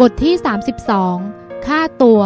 [0.00, 0.34] บทที่
[0.98, 2.20] 32 ค่าตัว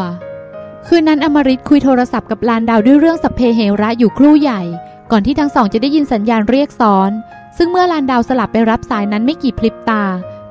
[0.87, 4.63] คืนนั้นอมริตคุยโทรศัพท์กับลานดาวด้วยเรื่องสัพเพเหระอยู่ครู่ใหญ่
[5.11, 7.11] ก่อนที่ทั้งสองจะได้ยินสัญญาณเรียกซ้อน
[7.57, 10.05] ซึ่งเมื่อลานดาวสลับไปรับสายนั้นไม่กี่พลิบตา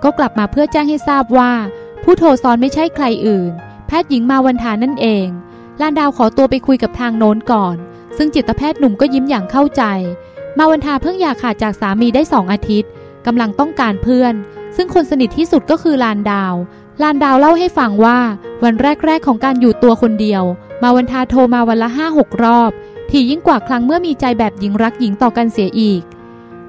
[0.03, 1.51] ก็กลับมาเพื่อแจ้งให้ทราบว่า
[2.03, 3.51] ผู้โทรซ้อนไม่ใช่ใครอื่น
[3.87, 5.27] แพทย์หญิงมาวันทานั่นเอง
[5.81, 7.75] ลานดาวขอตัวไปคุยกับทางโน้นก่อน
[8.17, 9.83] ซึ่งจิตแพทย์หนุ่มก็ยิ้มอย่างเข้าใจ
[10.57, 12.89] มาวันทาเพิ่งอยากขาดจากสามีได้สองอาทิตย์
[13.25, 14.33] กำลังต้องการเพื่อน
[14.75, 16.53] ซึ่งคนสนิทที่สุดก็คือลานดาว
[17.01, 18.19] ลานดาวเล่าให้ฟังว่า
[18.63, 18.73] วัน
[19.05, 20.43] แรก ๆ ของการอยู่ตัวคนเดียว
[20.81, 22.71] มาวันทาโทรมาวันละห้าหกรอบ
[23.09, 26.01] ที่ยิ่งกว่าครั้งเมื่อมีใจแบบหญิงรักหญิงต่อกันเสียอีก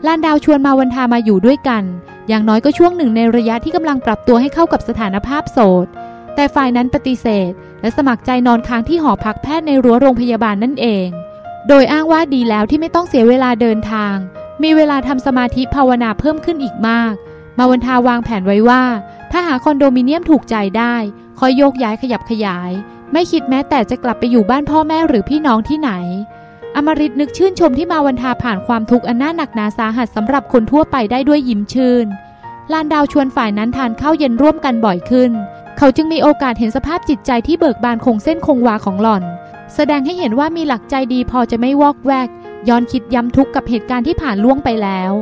[0.06, 1.82] ลานดาวชวนมาวันทามาอยู่ด้วยกัน
[2.28, 5.86] อย่างน้อยก็ช่วงหนึ่งในระยะที่กำลังปรับตัวให้เข้ากับสถานภาพโสด
[6.34, 11.06] แต่ฝ่ายนั้นปฏิเสธ และสมัครใจนอนค้างที่หอพักแพทย์ในรั้วโรงพยาบาลนั่นเอง
[11.68, 14.14] โดยอ้างว่าดีแล้วที่ไม่ต้องเสียเวลาเดินทาง
[14.62, 17.14] มีเวลาทำสมาธิภาวนาเพิ่มขึ้นอีกมาก
[17.58, 18.82] มาวันทาวางแผนไว้ว่า
[19.32, 20.94] ถ้าหาคอนโดมิเนียมถูกใจได้
[21.38, 22.70] คอยโยกย้ายขยับขยาย
[23.12, 25.90] ไม่คิดแม้แต่จะกลับไปอยู่บ้านพ่อแม่หรือพี่น้องที่ไหน
[26.76, 32.06] อมริตนึกชื่นชมที่มาวันทาผ่านความทุกข์อันน่าหนักหนาสาหัสสำหรับคนทั่วไปได้ด้วยยิ้มชื่น
[32.72, 35.30] ลานดาวชวนฝ่ายนั้นทานข้าวเย็นร่วมกันบ่อยขึ้น
[35.78, 39.22] เขาจึงมีโอกาสเห็นสภาพจิตใจที่เบิกบานคงเส้นคงวาของหล่อน
[39.74, 42.28] แสดงให้เห็นว่ามีหลักใจดีพอจะไม่วอกแวก
[42.68, 45.12] ย้อนคิดย้ำทุกข์กับเหตุการณ์ที่ผ่านล่วงไปแล้ว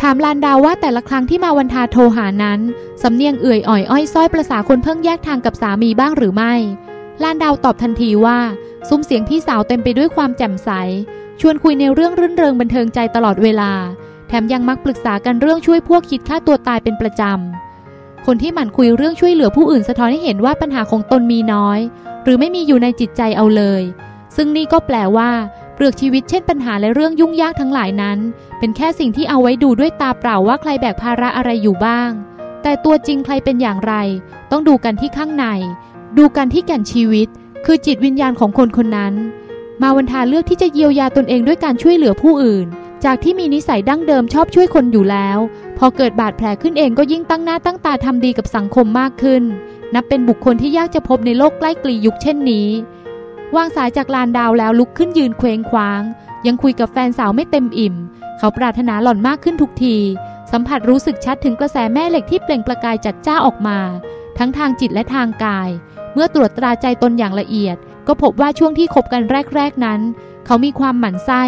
[0.00, 2.60] ถามลานดาวว่าแต่ละครั้งที่มาวันทาโทรหานั้น
[3.02, 6.54] สำเนียงเอื่อยอ่อยอ้อยส้อยประสาคนเพิ่งแยกทางกับสามีบ้างหรือไม่
[7.22, 8.38] ลานดาวตอบทันทีว่า
[8.88, 10.70] ซุ้มเสียงพี่สาวเต็มไปด้วยความแจ่มใส
[11.40, 13.72] ชวนคุยในเรื่องรื่นเริงบันเทิงใจตลอดเวลา
[14.28, 21.80] แถมยังมักปรึกษากันเรื่องช่วยพวกคิดฆ่าตัวตายเป็นประจำ คนที่หมั่นคุยเรื่องช่วยเหลือผู้อื่นสะท้อนให้เห็นว่าปัญหาของตนมีน้อย
[22.24, 23.82] หรือไม่มีอยู่ในจิตใจเอาเลย
[24.36, 25.30] ซึ่งนี่ก็แปลว่า
[25.76, 28.18] เปลือกชีวิตเช่นปัญหาและเรื่องยุ่งยากทั้งหลายนั้น
[28.58, 32.10] เป็นแค่สิ่งที่เอาไว้ดูด้วยตาเปล่าว่าใครแบกภาระอะไรอยู่บ้าง
[32.62, 33.94] แต่ตัวจริงใครเป็นอย่างไร
[34.50, 35.46] ต้องดูกันที่ข้างใน
[36.18, 37.28] ดูกันที่แก่นชีวิต
[37.64, 39.14] คือจิตวิญญาณของคนคนนั้น
[39.82, 42.66] มาวันทาเลือกที่จะเยียวยาตนเองด้วยการช่วยเหลือผู้อื่น
[43.04, 45.38] จากที่มีนิสัยดั้งเดิมชอบช่วยคนอยู่แล้ว
[45.78, 49.42] พอเกิดบาดแผลขึ้นเองก็ยิ่งตั้งหน้าตั้งตาทำดีกับสังคมมากขึ้น
[49.94, 52.68] นับเป็นบุคคลที่ยากจะพบในโลกใกล้กลียุคเช่นนี้
[53.54, 56.02] วางสายจากลานดาวแล้วลุกขึ้นยืนเคว้งคว้าง
[56.46, 57.94] ยังคุยกับแฟนสาวไม่เต็มอิ่ม
[58.38, 59.96] เขาปรารถนาหล่อนมากขึ้นทุกที
[60.52, 63.78] สัมผัสรู้สึกชัดถึงกระแสแม่เหล็กที่เปล่งประกายจัดจ้าออกมา
[64.38, 65.68] ทั้งทางจิตและทางกาย
[66.12, 67.76] เมื่อตรวจตราใจตนอย่างละเอียด
[68.06, 69.22] ก็พบว่าช่วงที่คบกัน
[69.54, 70.00] แรก ๆนั้น
[70.46, 71.42] เขามีความหมั่นไส้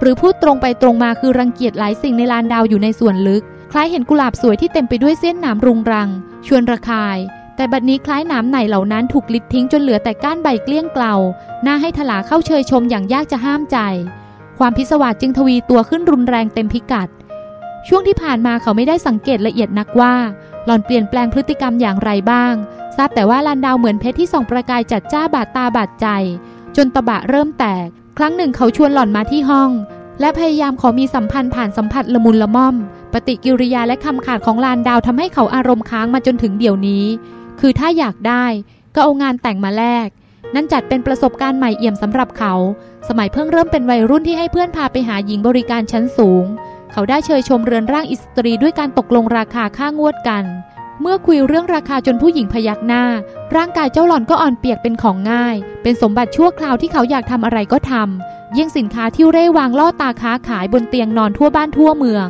[0.00, 3.42] หรือพูดตรงไปตรงมาคือรังเกียจหลายสิ่งในลานดาวอยู่ในส่วนลึก
[3.72, 6.08] คล้ายเห็นกุหลาบสวยที่เต็มไปด้วยเส้นหนามรุงรัง
[6.46, 7.18] ชวนระคาย
[7.56, 11.14] แต่บัดนี้คล้ายหนามไหนเหล่านั้นถูกลิดทิ้งจนเหลือแต่ก้านใบเกลี้ยงเกลา
[11.66, 13.78] น่าให้ถลาเข้าเชยชมอย่างยากจะห้ามใจ
[14.58, 17.08] ความพิศวาสจึงทวีตัวขึ้นรุนแรงเต็มพิกัด
[17.88, 20.14] ช่วงที่ผ่านมาเขาไม่ได้สังเกตละเอียดนักว่า
[20.64, 22.54] หล่อนเปลี่ยนแปลงพฤติกรรมอย่างไรบ้าง
[22.96, 26.06] ทราบแต่ว่าลานดาวเหมือนเพชรที่ส่องประกายจัดจ้าบาดตาบาดใจ
[26.76, 27.86] จนตะบะเริ่มแตก
[28.18, 29.70] ครั้งหนึ่งเขาชวนหล่อนมาที่ห้อง
[30.20, 32.74] และพยายามขอมีสัมพันธ์ผ่านสัมผัสละมุนละม่อม
[33.12, 37.04] ปฏิกิริยาและคำขาดของลานดาวทำให้เขาอารมณ์ค้างมาจนถึงเดี๋ยวนี้
[37.60, 38.44] คือถ้าอยากได้
[38.94, 40.08] ก็เอางานแต่งมาแลก
[40.54, 42.54] นั่นจัดเป็นประสบการณ์ใหม่เอี่ยมสำหรับเขา
[43.08, 46.44] สมัยเพิ่งเริ่มเป็นวัยรุ่นที่ให้เพื่อนพาไปหาหญิงบริการชั้นสูง
[46.92, 50.44] เขาได้เชยชมเรือนร่างอิสตรีด้วยการตกลงราคาค่างวดกัน
[51.00, 53.04] เมื่อคุยเรื่องราคาจนผู้หญิงพยักหน้า
[53.56, 62.28] ร่างกายเจ้าหล่อนก็อ่อนเปียกเป็นของง่าย เป็นสมบัติชั่วคราวที่เขาอยากทำอะไรก็ทำเยี่ยงสินค้าที่เร่วางล่อตาค้าขายบนเตียงนอนทั่วบ้านทั่วเมือง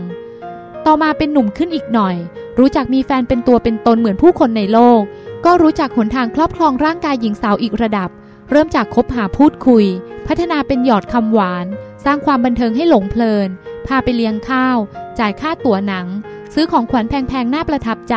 [0.87, 2.17] ต่อมาเป็นหนุ่มขึ้นอีกหน่อย
[2.59, 5.01] รู้จักมีแฟนเป็นตัวเป็นตนเหมือนผู้คนในโลก
[5.45, 8.09] ก็รู้จักหนทางครอบครองร่างกายหญิงสาวอีกระดับ
[8.51, 9.85] เริ่มจากคบหาพูดคุย
[10.27, 11.67] พัฒนาเป็นหยอดคำหวาน
[12.05, 13.49] สร้างความบันเทิงให้หลงเพลิน
[13.87, 14.79] พาไปเลี้ยงข้าว
[15.19, 16.07] จ่ายค่าตั๋วหนัง
[16.55, 18.17] ซื้อของขวัญแพงๆน่าประทับใจ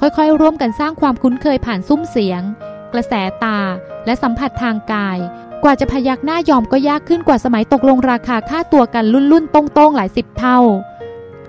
[0.00, 2.42] ค่อยๆ ร่วมกันสร้างความคุ้นเคยผ่านซุ้มเสียง
[2.92, 3.12] กระแส
[3.44, 3.58] ตา
[4.06, 5.18] และสัมผัสทางกาย
[5.62, 10.58] กว่าจะพยักหน้ายอมก็ยากขึ้นกว่าสมัยตกลงราคาค่าตัวกันรุ่นๆตรงๆหลายสิบเท่า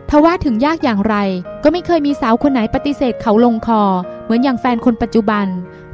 [0.09, 1.15] ทว่าถึงยากอย่างไร
[1.63, 3.81] ก็ไม่เคยมีสาวคนไหนปฏิเสธเขาลงคอ
[4.23, 5.45] เหมือนอย่างแฟนคนปัจจุบัน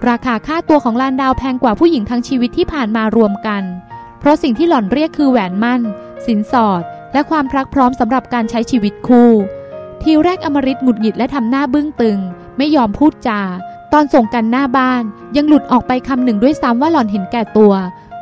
[0.09, 3.63] ราคาค่าตัวของลานดาวแพงกว่าผู้หญิงทั้งชีวิตที่ผ่านมารวมกัน
[4.19, 5.81] เพราะสิ่งที่หล่อนเรียกคือแหวนมั่น
[6.25, 6.83] สินสอด
[7.13, 9.31] และความพรักพร้อมสำหรับการใช้ชีวิตคู่
[10.03, 12.19] ทีแรกอมริตหงุดหงิดและทำหน้าบึ้งตึง
[12.57, 13.41] ไม่ยอมพูดจา
[13.93, 15.03] ตอนส่งกันหน้าบ้าน
[15.35, 17.73] ยังหลุดออกไปคำหนึ่งด้วยซ้ำว่าหล่อนเห็นแก่ตัว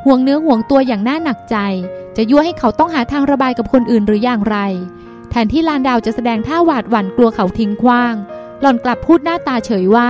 [0.05, 1.57] ห่วงเนื้อห่วงตัวอย่างน่าหนักใจ
[2.17, 4.57] จะยั่วให้เขาต้องหาทางระบายกับคนอื่นหรืออย่างไร
[5.29, 8.15] แทนที่ลานดาวจะแสดงท่าหวาดหวั่นกลัวเขาทิ้งขว้าง
[8.61, 10.09] หล่อนกลับพูดหน้าตาเฉยว่า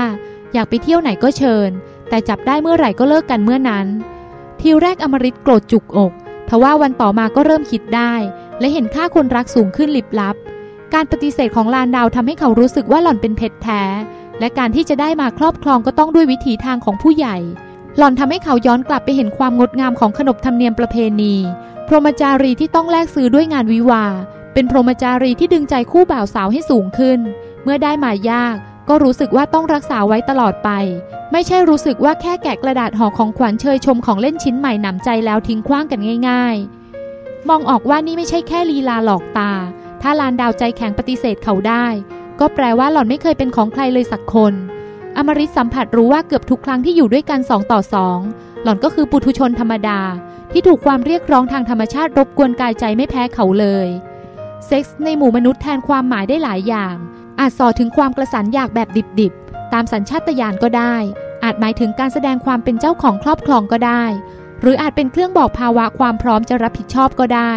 [0.54, 1.70] อยากไปเที่ยวไหนก็เชิญ
[2.10, 3.88] แต่จับได้เมื่อไหร่ก็เลิกกันเมื่อนั้น
[4.60, 6.12] ทีแรกอมริตโกรธจุกอก
[6.50, 8.14] ทว่าวันต่อมาก็เริ่มคิดได้
[8.60, 10.36] และเห็นค่าคนรักสูงขึ้นลิบลับ
[10.94, 13.84] การปฏิเสธของลานดาวทำให้เขารู้สึกว่าหล่อนเป็นเพชรแท้
[14.40, 17.38] และการที่จะได้มาครอบครองก็ต้องด้วยวิถีทางของผู้ใหญ่
[17.98, 21.36] หล่อนทำให้เขาย้อนกลับไปเห็นความงดงามของขนบธรรมเนียมประเพณี
[21.88, 24.06] พรหมจารีที่ต้องแลกซื้อด้วยงานวิวา
[24.60, 27.20] เป็นพรหมจารีที่ดึงใจคู่บ่าวสาวให้สูงขึ้น
[27.64, 28.56] เมื่อได้มายาก
[28.90, 30.70] ก็รู้สึกว่าต้องรักษาไว้ตลอดไป
[31.32, 36.56] ไม่ใช่รู้สึกว่าแค่แกะกระดาษห่อของขวัญเชยชมของเล่นชิ้นใหม่หนำใจแล้วทิ้งคว้างกันง่าย
[37.04, 39.52] ๆ มองออกว่านี่ไม่ใช่แค่ลีลาหลอกตา
[40.02, 41.86] ถ้าลานดาวใจแข็งปฏิเสธเขาได้
[42.40, 44.54] ก็แปลว่าหล่อนไม่เคยเป็นของใครเลยสักคน
[45.18, 48.20] อมริตสัมผัสรู้ว่าเกือบทุกครั้งที่อยู่ด้วยกันสองต่อสอง
[48.64, 50.00] หล่อนก็คือปุถุชนธรรมดา
[50.52, 53.90] ที่ถูกความเรียกร้องทางธรรมชาติรบกวนกายใจไม่แพ้เขาเลย
[54.66, 56.96] เซ็กส์ในหมู่มนุษย์แทนความหมายได้หลายอย่าง
[57.40, 58.90] อาจสอถึงความกระสันอยากแบบ
[59.20, 60.96] ดิบๆ ตามสัญชาตญาณก็ได้
[61.44, 64.04] อาจหมายถึงการแสดงความเป็นเจ้าของครอบครองก็ได้
[64.62, 67.54] หรืออาจเป็นเครื่องบอกภาวะความพร้อมจะรับผิดชอบก็ได้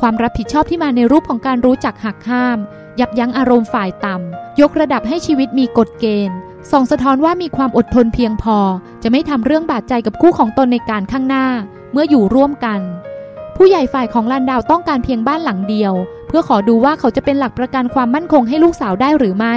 [0.00, 2.58] ความรับผิดชอบที่มาในรูปของการรู้จักหักห้าม
[3.00, 6.38] ยับยั้งอารมณ์ฝ่ายต่ำ ยกระดับให้ชีวิตมีกฎเกณฑ์
[6.70, 8.58] ส่องสะท้อนว่ามีความอดทนเพียงพอ
[9.02, 11.46] จะไม่ทำเรื่องบาดใจกับคู่ของตนในการข้างหน้า
[11.92, 12.80] เมื่ออยู่ร่วมกัน
[13.56, 15.92] ผู้ใหญ่ฝ่ายของลันดาวต้องการเพียงบ้านหลังเดียว
[16.38, 19.56] พื่อขอดูว่าเขาจะเป็นหลักประกันความมั่นคงให้ลูกสาวได้หรือไม่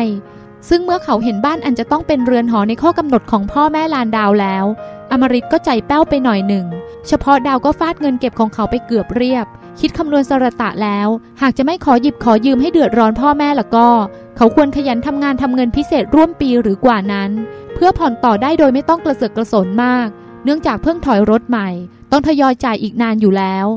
[0.69, 4.65] ซึ่งเมื่อเขาเห็นบ้านอันจะต้องเป็นเรือนหอในข้อกำหนดของพ่อแม่ลานดาวแล้ว
[5.11, 6.65] อมริตก็ใจแป้วไปหน่อยหนึ่ง
[7.07, 9.45] เฉพาะดาวก็ฟาดเงินเก็บของเขาไปเกือบเรียบ
[9.79, 11.07] คิดคำนวณสระตะแล้ว
[11.41, 13.89] หากจะไม่ขอหยิบขอยืมให้เดือดร้อนพ่อแม่ละก็
[14.37, 17.31] เขาควรขยันทำงานทำเงินพิเศษร่วมปีหรือกว่านั้น
[17.73, 20.07] เพื่อผ่อนต่อได้โดยไม่ต้องกระเสือกกระสนมาก
[20.43, 21.69] เนื่องจากเพิ่งถอยรถใหม่
[22.11, 23.67] ต้องทยอยจ่ายอีกนานอยู่แล้ว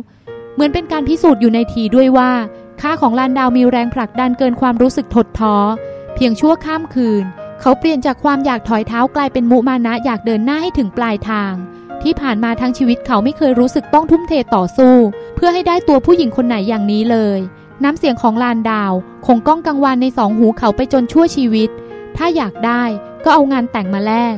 [0.55, 2.31] เหมือนเป็นการพิสูจน์อยู่ในทีด้วยว่า
[2.83, 5.57] ค่าของลานดาวมีแรงผลักดันเกินความรู้สึกถดท้อ
[6.15, 7.25] เพียงชั่วข้ามคืน
[7.61, 11.53] เขาเปลี่ยนจากความอยากถอยเท้ากลายเป็นมุมานะอยากเดินหน้าให้ถึงปลายทาง
[12.03, 14.95] ที่ผ่านมาทั้งชีวิตเขาไม่เคยรู้สึกต้องทุ่มเทต่อสู้
[15.37, 17.39] เพื่อให้ได้ตัวผู้หญิงคนไหนอย่างนี้เลย
[17.85, 18.93] น้ำเสียงของลานดาว
[19.27, 21.71] คงก้องกังวานในสองหูเขาไปจนชั่วชีวิต
[22.17, 22.83] ถ้าอยากได้
[23.25, 24.37] ก็เอางานแต่งมาแลก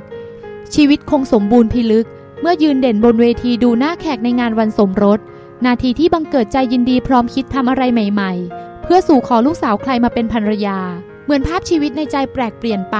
[0.74, 2.06] ชีวิตคงสมบูรณ์พิลึก
[2.40, 5.18] เมื่อยืนเด่นบนเวทีดูหน้าแขกในงานวันสมรส
[5.66, 10.78] นาทีที่บังเกิดใจยินดีพร้อมคิดทำอะไรใหม่ ๆ เพื่อสู่ขอลูกสาวใครมาเป็นภรรยา
[11.24, 12.96] เหมือนภาพชีวิตในใจแปลกเปลี่ยนไป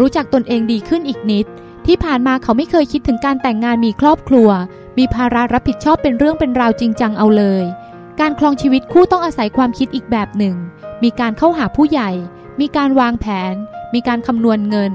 [0.00, 1.46] รู้จักตนเองดีขึ้นอีกนิด
[1.86, 4.48] ที่ผ่านมาเขาไม่เคยคิดถึงการแต่งงานมีครอบครัว
[4.98, 7.64] มีภาระรับผิดชอบเป็นเรื่องเป็นราวจริงจังเอาเลย
[8.20, 10.56] การคลองชีวิตคู่ต้องอาศัยความคิดอีกแบบหนึ่ง
[11.02, 12.10] มีการเข้าหาผู้ใหญ่
[12.60, 13.54] มีการวางแผน
[13.94, 14.92] มีการคำนวณเงิน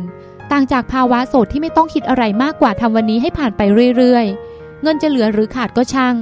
[0.51, 3.62] ต่างจากภาวะโสดที่ไม่ต้องคิดอะไรมากกว่าทำวันนี้ให้ผ่านไป
[3.98, 6.16] เรื่อยๆ เงินจะเหลือหรือขาดก็ช่าง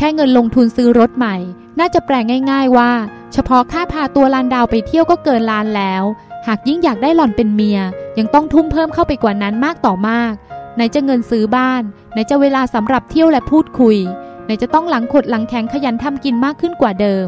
[0.00, 1.36] แค่เงินลงทุนซื้อรถใหม่
[1.78, 2.14] น่าจะแปล
[2.50, 2.92] ง่าย ๆว่า
[3.32, 6.02] เฉพาะค่าพาตัวลานดาวไปเที่ยวก็เกินล้านแล้ว
[6.46, 7.80] หากยิ่งอยากได้หล่อนเป็นเมีย
[8.18, 10.32] ยังต้องทุ่มเพิ่มเข้าไปกว่านั้นมากต่อมาก
[10.74, 13.96] ไหนจะเงินซื้อบ้าน ไหนจะเวลาสำหรับเที่ยวและพูดคุย
[14.44, 17.26] ไหนจะต้องหลังขดหลังแข็งขยันทำกินมากขึ้นกว่าเดิม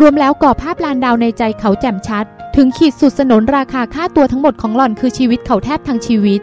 [0.00, 2.24] รวมแล้วก่อภาพลานดาวในใจเขาแจ่มชัด
[2.56, 6.40] ถึงขีดสุดสนนราคาค่าตัวทั้งหมดของหล่อนคือชีวิตเขาแทบทั้งชีวิต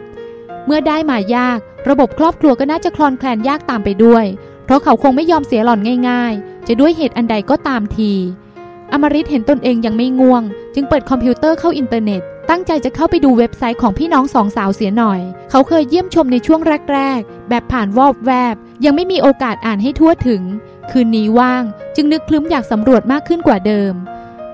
[0.66, 1.58] เมื่อได้มายาก
[1.88, 4.24] ระบบครอบครัวก็น่าจะคลอนแคลนยากตามไปด้วย
[4.66, 8.12] เพราะเขาคงไม่ยอมเสียหล่อนง่ายๆ จะด้วยเหตุอันใดก็ตามที
[8.92, 10.42] อมริตเห็นตนเองยังไม่ง่วง
[10.74, 15.20] จึงเปิดคอมพิวเตอร์เข้าอินเทอร์เน็ต ตั้งใจจะเข้าไปดูเว็บไซต์ของพี่น้องสองสาวเสียหน่อย
[15.50, 16.60] เขาเคยเยี่ยมชมในช่วง
[16.92, 18.54] แรกๆ แบบผ่านวอบแวบ
[18.84, 20.42] ยังไม่มีโอกาสอ่านให้ทั่วถึง
[20.90, 21.64] คืนนี้ว่าง
[21.96, 23.92] จึงนึกครึ้มอยากสำรวจมากขึ้นกว่าเดิม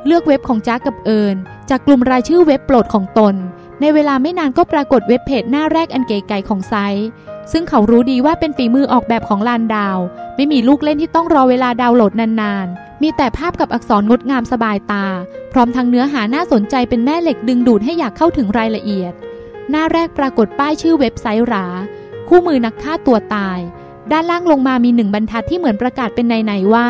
[0.06, 1.36] เลือกเว็บของจ้ากับเอิญ
[1.70, 3.34] จากกลุ่มรายชื่อเว็บโปรดของตน
[3.80, 7.08] ในเวลาไม่นานก็ปรากฏเว็บเพจหน้าแรกอันเก๋ไก่ของไซต์
[7.52, 9.98] ซึ่งเขารู้ดีว่าเป็นฝีมือออกแบบของลานดาว
[10.36, 15.06] ไม่มีลูกเล่นที่ต้องรอเวลาดาวน์โหลดนานๆ มีแต่ภาพกับอักษรงดงามสบายตา
[15.52, 19.12] พร้อมทั้งเนื้อหาน่าสนใจเป็นแม่เหล็กดึงดูดให้อยากเข้าถึงรายละเอียด
[19.70, 21.66] หน้าแรกปรากฏป้ายชื่อเว็บไซต์หรา
[22.28, 23.58] คู่มือนักฆ่าตัวตาย
[24.12, 26.88] ด้านล่างลงมามีหนึ่งบรรทัดที่เหมือนประกาศเป็นในๆว่า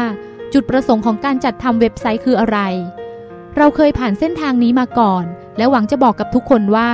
[0.52, 2.58] จุดประสงค์ของการจัดทำเว็บไซต์คืออะไร
[3.56, 5.24] เราเคยผ่านเส้นทางนี้มาก่อน
[5.56, 6.90] และหวังจะบอกกับทุกคนว่า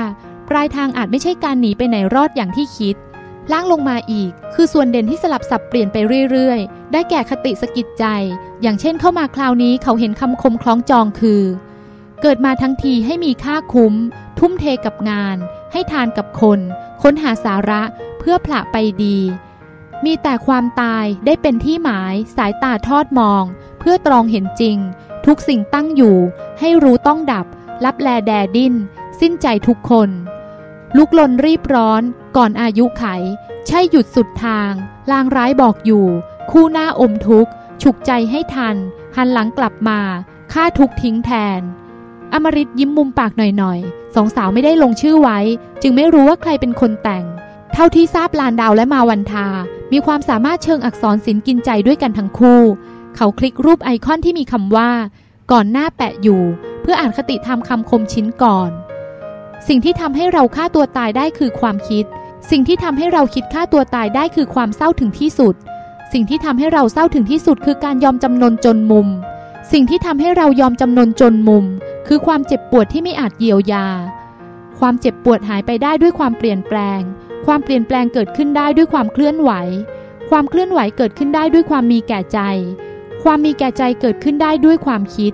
[0.48, 2.96] ปลายทางอาจไม่ใช่การหนีไปไหนรอดอย่างที่คิด
[3.52, 5.96] ล่างลงมาอีก คือส่วนเด่นที่สลับสับเปลี่ยนไป
[6.30, 8.04] เรื่อยๆ ได้แก่คติสกิดใจ
[8.62, 11.42] อย่างเช่นเข้ามาคราวนี้เขาเห็นคำคมคล้องจองคือ
[12.22, 13.94] เกิดมาทั้งทีให้มีค่าคุ้ม
[14.38, 15.36] ทุ่มเทกับงาน
[15.72, 16.60] ให้ทานกับคน
[17.02, 17.82] ค้นหาสาระ
[18.18, 19.18] เพื่อผละไปดี
[20.04, 23.44] มีแต่ความตายได้เป็นที่หมาย สายตาทอดมอง
[23.80, 24.78] เพื่อตรองเห็นจริง
[25.26, 26.16] ทุกสิ่งตั้งอยู่
[26.58, 27.46] ให้รู้ต้องดับ
[27.84, 28.74] รับแลแดดิ้น
[29.20, 30.08] สิ้นใจทุกคน
[30.96, 32.02] ลุกลนรีบร้อน
[32.36, 33.04] ก่อนอายุไข
[33.66, 34.72] ใช่หยุดสุดทาง
[35.10, 36.06] ลางร้ายบอกอยู่
[36.50, 37.50] คู่หน้าอมทุกข์
[37.82, 38.76] ฉุกใจให้ทัน
[39.16, 40.00] หันหลังกลับมา
[40.52, 41.60] ฆ่าทุกทิ้งแทน
[42.32, 45.38] อมริตยิ้มมุมปากหน่อยๆ สองสาวไม่ได้ลงชื่อไว้
[45.82, 47.24] จึงไม่รู้ว่าใครเป็นคนแต่ง
[47.72, 49.46] เท่าที่ทราบลานดาวและมาวันทา
[49.92, 52.60] มีความสามารถเชิงอักษรศิลป์กินใจด้วยกันทั้งคู่
[53.16, 54.90] เขาคลิกรูปไอคอนที่มีคำว่า
[55.52, 56.42] ก่อนหน้าแปะอยู่
[56.90, 58.70] พื่ออ่านคติธรรมคำคมชิ้นก่อน
[59.68, 62.04] สิ่งที่ทำให้เราฆ่าตัวตายได้คือความคิด
[62.50, 65.54] สิ่งที่ทำให้เราคิดฆ่าตัวตายได้คือความเศร้าถึงที่สุด
[66.12, 69.08] สิ่งที่ทำให้เราเศร้าถึงที่สุดคือการยอมจำนนจนมุม
[69.72, 71.64] สิ่งที่ทำให้เรายอมจำนนจนมุม
[72.06, 73.86] คือความเจ็บปวดที่ไม่อาจเยียวยา
[74.78, 77.00] ความเจ็บปวดหายไปได้ด้วยความเปลี่ยนแปลง
[77.46, 79.50] ความเปลี่ยนแปลงเกิดขึ้นได้ด้วยความเคลื่อนไหว
[80.30, 82.40] ความเคลื่อนไหวเกิดขึ้นได้ด้วยความมีแก่ใจ
[83.22, 85.32] ความมีแก่ใจเกิดขึ้นได้ด้วยความคิด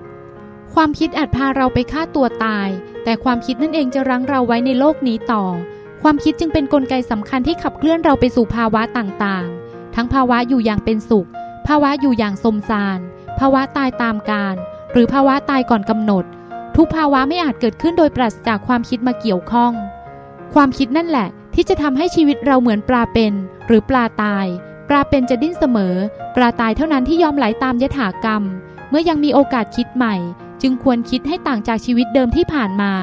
[0.75, 2.69] ความคิดอาจพาเราไปฆ่าตัวตาย
[3.03, 5.43] แต่ความคิดนั่นเองจะรั้งเราไว้ในโลกนี้ต่อ
[6.01, 11.27] ความคิดจึงเป็นนกลไกสำคัญที่ขับเคลื่อนเราไปสู่ภาวะต่างๆ ทั้งภาวะอยู่อย่างเป็นสุข
[11.67, 12.99] ภาวะอยู่อย่างสมซาน
[13.39, 14.55] ภาวะตายตามการ
[14.91, 16.25] หรือภาวะตายก่อนกำหนด
[16.75, 19.71] ทุกภาวะไม่อาจเกิดขึ้นโดยปราศจากความคิดมาเกี่ยวข้อง
[20.53, 23.33] ความคิดนั่นแหละ ที่จะทำให้ชีวิตเราเหมือนปลาเป็น
[23.67, 24.45] หรือปลาตาย
[24.89, 25.95] ปลาเป็นจะดิ้นเสมอ
[26.35, 28.43] ปลาตายเท่านั้นที่ยอมไหลาตามยถากรรม
[28.89, 30.15] เมื่อยังมีโอกาสคิดใหม่
[30.67, 32.93] จึงควรคิดให้ต่างจากชีวิตเดิมที่ผ่านมา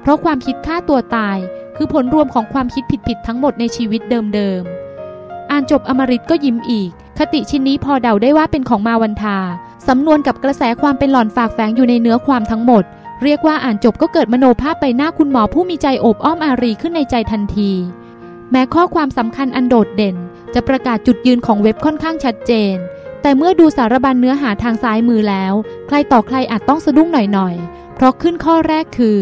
[0.00, 1.38] เพราะความคิดฆ่าตัวตาย
[1.76, 4.00] คือผลรวมของความคิดผิดๆทั้งหมดในชีวิต
[4.34, 9.38] เดิมๆ อ่านจบอมริตก็ยิ้มอีก คติชิ้นนี้พอเดาได้ว่าเป็นของมาวันทา
[9.88, 12.84] สำนวนกับกระแสความเป็นหล่อนฝากแฝงอยู่ในเนื้อความทั้งหมด
[13.22, 17.70] เรียกว่าอ่านจบก็เกิดมโนภาพไปหน้าคุณหมอผู้มีใจโอบอ้อมอารีขึ้นในใจทันที
[18.50, 20.16] แม้ข้อความสำคัญอันโดดเด่น
[20.54, 22.76] จะประกาศจุดยืนของเว็บค่อนข้างชัดเจน
[23.22, 25.54] แต่เมื่อดูสารบัญเนื้อหาทางซ้ายมือแล้ว
[25.86, 29.18] ใครต่อใครอาจต้องสะดุ้งหน่อยๆ เพราะขึ้นข้อแรกคือ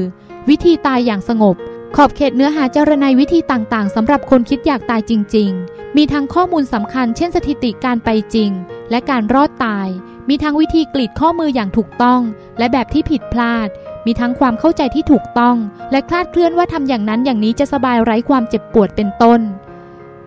[0.49, 1.57] วิธีตายอย่างสงบ
[1.97, 8.51] ขอบเขตเนื้อหาเจรนายวิธีต่างๆสำหรับคนคิดอยากตายจริง ๆ มีทั้งข้อมูลสำคัญ เช่นสถิติการไปจริง
[8.91, 9.89] และการรอดตาย
[10.29, 12.21] มีทั้งวิธีกรีดข้อมืออย่างถูกต้อง
[12.59, 13.69] และแบบที่ผิดพลาด
[14.07, 15.57] มีทั้งความเข้าใจที่ถูกต้อง
[15.91, 19.41] และคลาดเคลื่อนว่าทำอย่างนั้นอย่างนี้จะสบายไร้ความเจ็บปวดเป็นต้น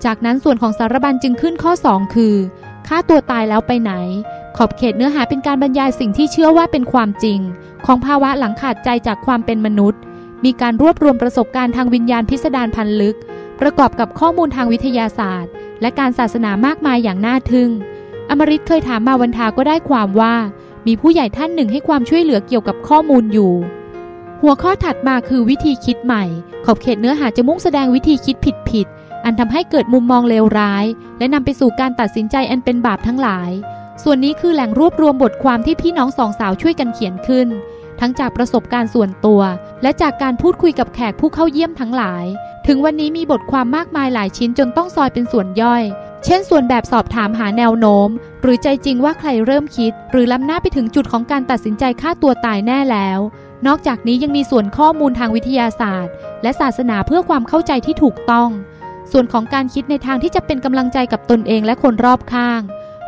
[0.05, 2.35] จากนั้นส่วนของสารบัญจึงขึ้นข้อ 2 คือ
[2.87, 3.93] ฆ่าตัวตายแล้วไปไหน
[4.57, 7.39] ขอบเขตเนื้อหาเป็นการบรรยายสิ่งที่เชื่อว่าเป็นความจริง
[7.85, 10.01] ของภาวะหลังขาดใจจากความเป็นมนุษย์
[10.45, 13.17] มีการรวบรวมประสบการณ์ทางวิญญาณพิสดารพันลึก
[13.61, 15.51] ประกอบกับข้อมูลทางวิทยาศาสตร์
[15.81, 17.69] และการศาสนามากมายอย่างน่าทึ่ง
[18.29, 20.35] อมริตเคยถามมาวันทาก็ได้ความว่า
[20.87, 23.53] มีผู้ใหญ่ท่านหนึ่งให้ความช่วยเหลือเกี่ยวกับข้อมูลอยู่
[24.41, 26.23] หัวข้อถัดมาคือวิธีคิดใหม่
[26.65, 28.87] ขอบเขตเนื้อหาจะมุ่งแสดงวิธีคิดผิด
[29.27, 30.85] อันทำให้เกิดมุมมองเลวร้าย
[31.17, 33.51] และนำไปสู่การตัดสินใจอันเป็นบาปทั้งหลาย
[34.03, 37.47] ส่วนนี้คือแหล่งรวบรวมบทความที่พี่น้องสองสาวช่วยกันเขียนขึ้น
[37.99, 39.41] ทั้งจากประสบการณ์ส่วนตัว
[39.81, 42.25] และจากการพูดคุยกับแขกผู้เข้าเยี่ยมทั้งหลาย
[42.67, 45.83] ถึงวันนี้มีบทความมากมายหลายชิ้นจนต้องซอยเป็นส่วนย่อย
[46.25, 48.09] เช่น ส่วนแบบสอบถามหาแนวโน้ม
[48.41, 53.19] หรือใจจริงว่าใครเริ่มคิด หรือล้ำหน้าไปถึงจุดของการตัดสินใจฆ่าตัวตายแน่แล้ว
[53.67, 58.49] นอกจากนี้ยังมีส่วนข้อมูลทางวิทยาศาสตร์ และศาสนาเพื่อความเข้าใจที่ถูกต้อง
[59.11, 62.61] ส่วนของการคิดในทางที่จะเป็นกำลังใจกับตนเองและคนรอบข้าง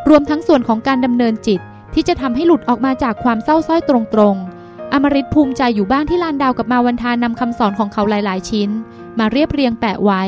[0.08, 1.60] รวมทั้งส่วนของการดำเนินจิต
[1.94, 8.70] ที่จะทำให้หลุดออกมาจากความเศร้าส้อยตรงๆ อมริตภูมิใจอยู่บ้างที่ลานดาวกับมาวันทานำคำสอนของเขาหลาย ๆ ชิ้น
[9.18, 10.22] มาเรียบเรียงแปะไว้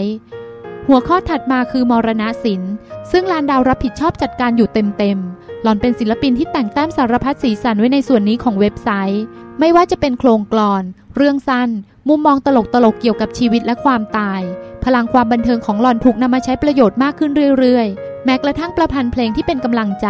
[0.88, 2.72] หัวข้อถัดมาคือมรณะศิลป์
[3.10, 9.24] ซึ่งลานดาวรับผิดชอบจัดการอยู่เต็มๆ หล่อนเป็นศิลปินที่แต่งแต้มสารพัดสีสันไว้ในส่วนนี้ของเว็บไซต์
[9.60, 10.82] ไม่ว่าจะเป็นโครงกลอน
[11.16, 11.68] เรื่องสั้น
[12.08, 12.46] มุมมองต
[12.84, 14.40] ลกๆ เกี่ยวกับชีวิตและความตาย
[14.84, 20.08] พลังความบันเทิงของหล่อนถูกนำมาใช้ประโยชน์มากขึ้นเรื่อยๆ แม้กระทั่งประพันธ์เพลงที่เป็นกำลังใจ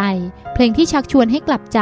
[0.55, 1.81] เพลงที่ชักชวนให้กลับใจ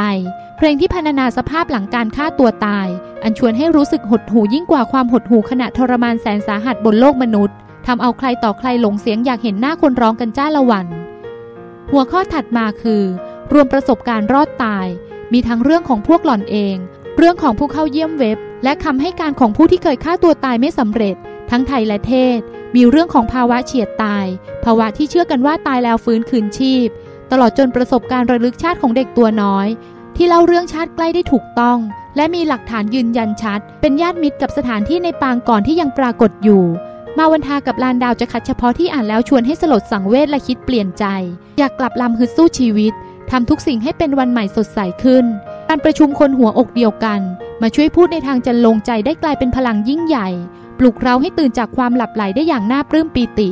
[0.57, 2.87] เพลงที่พรรณนาสภาพหลังการฆ่าตัวตาย
[3.23, 7.55] อันชวนให้รู้สึกหดหู่ยิ่งกว่าความหดหู่ขณะทรมานแสนสาหัสบนโลกมนุษย์
[7.87, 10.87] ทำเอาใครต่อใครหลงเสียงอยากเห็นหน้าคนร้องกันจ้าละวัน
[11.91, 13.03] หัวข้อถัดมาคือ
[13.53, 14.87] รวมประสบการณ์รอดตาย
[15.33, 16.75] มีทั้งเรื่องของพวกหล่อนเอง
[17.17, 21.15] เรื่องของผู้เข้าเยี่ยมเว็บ และคำให้การของผู้ที่เคยฆ่าตัวตายไม่สำเร็จ
[21.49, 22.39] ทั้งไทยและเทศ
[22.75, 24.25] มีเรื่องของภาวะเฉียดตาย
[24.63, 26.87] ภาวะที่เชื่อกันว่าตายแล้วฟื้นคืนชีพ
[27.31, 29.67] ตลอดจนประสบการณ์ระลึกชาติของเด็กตัวน้อย
[30.15, 31.77] ที่เล่าเรื่องชาติใกล้ได้ถูกต้อง
[32.15, 36.63] และมีหลักฐานยืนยันชัด เป็นญาติมิตรกับสถานที่ในปางก่อนที่ยังปรากฏอยู่
[37.17, 41.05] มาวันทากับลานดาวจะคัดเฉพาะที่อ่านแล้วชวนให้สลดสังเวชและคิดเปลี่ยนใจ
[41.57, 42.93] อยากกลับลำฮึดสู้ชีวิต
[43.31, 45.25] ทำทุกสิ่งให้เป็นวันใหม่สดใสขึ้น
[45.67, 47.19] การประชุมคนหัวอกเดียวกัน
[47.61, 50.29] มาช่วยพูดในทางจันลงใจได้กลายเป็นพลังยิ่งใหญ่
[50.83, 53.49] ปลุกเราให้ตื่นจากความหลับไหลได้อย่างน่าปลื้มปีติ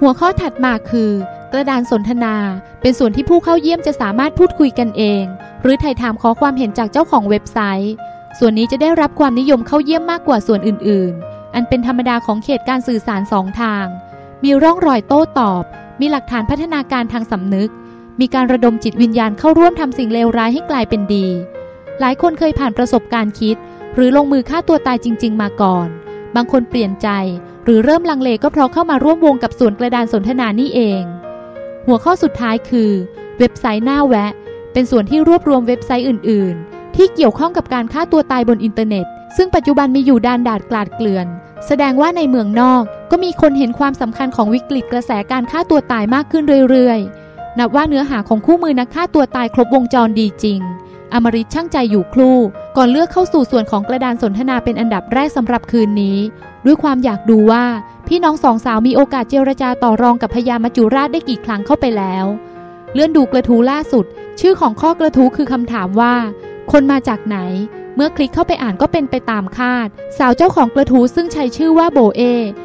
[0.00, 1.10] หัวข้อถัดมาคือ
[1.52, 2.34] กระดานสนทนา
[2.80, 5.24] เป็นส่วนที่ผู้เข้าเยี่ยมจะสามารถพูดคุยกันเอง
[5.62, 7.94] หรือถ่ายถามขอความเห็นจากเจ้าของเว็บไซต์
[8.38, 13.86] ส่วนนี้จะได้รับความนิยมเข้าเยี่ยมมากกว่าส่วนอื่น ๆ อันเป็นธรรมดาของเขตการสื่อสารสองทาง
[14.44, 15.62] มีร่องรอยโต้ตอบ
[16.00, 17.70] มีหลักฐานพัฒนาการทางสำนึก
[18.20, 21.26] มีการระดมจิตวิญญาณเข้าร่วมทำสิ่งเลวร้ายให้กลายเป็นดี
[22.00, 23.56] หลายคนเคยผ่านประสบการณ์คิด
[23.94, 25.88] หรือลงมือฆ่าตัวตายจริง ๆ มาก่อน
[26.36, 27.08] บางคนเปลี่ยนใจ
[27.64, 31.02] หรือเริ่มลังเลก็เพราะเข้ามาร่วมวงกับส่วนกระดานสนทนานี่เอง
[31.86, 32.90] หัวข้อสุดท้ายคือ
[33.38, 34.32] เว็บไซต์น่าแวะ
[34.72, 41.26] เป็นส่วนที่รวบรวมเว็บไซต์อื่น ๆ ที่เกี่ยวข้องกับการฆ่าตัวตายบนอินเทอร์เน็ต ซึ่งปัจจุบันมีอยู่ดานดาดกลาดเกลื่อน
[41.66, 47.00] แสดงว่าในเมืองนอกก็มีคนเห็นความสำคัญของวิกฤตกระแสการฆ่าตัวตายมากขึ้นเรื่อย
[47.30, 50.60] ๆ นับว่าเนื้อหาของคู่มือนักฆ่าตัวตายครบวงจรดีจริง
[51.14, 52.38] อมริตช่างใจอยู่ครู่
[52.76, 56.18] ก่อนเลือกเข้าสู่ส่วนของกระดานสนทนาเป็นอันดับแรกสำหรับคืนนี้
[56.66, 57.64] ด้วยความอยากดูว่า
[58.08, 62.24] พี่น้องสองสาวมีโอกาสเจรจาต่อรองกับพญามัจจุราชได้กี่ครั้งเข้าไปแล้ว
[62.94, 64.04] เลื่อนดูกระทู้ล่าสุด
[64.40, 66.14] ชื่อของข้อกระทู้คือคำถามว่า
[66.72, 67.38] คนมาจากไหน
[67.96, 72.22] เมื่อคลิกเข้าไปอ่านก็เป็นไปตามคาด สาวเจ้าของกระทู้ซึ่งใช้ชื่อว่าโบเอ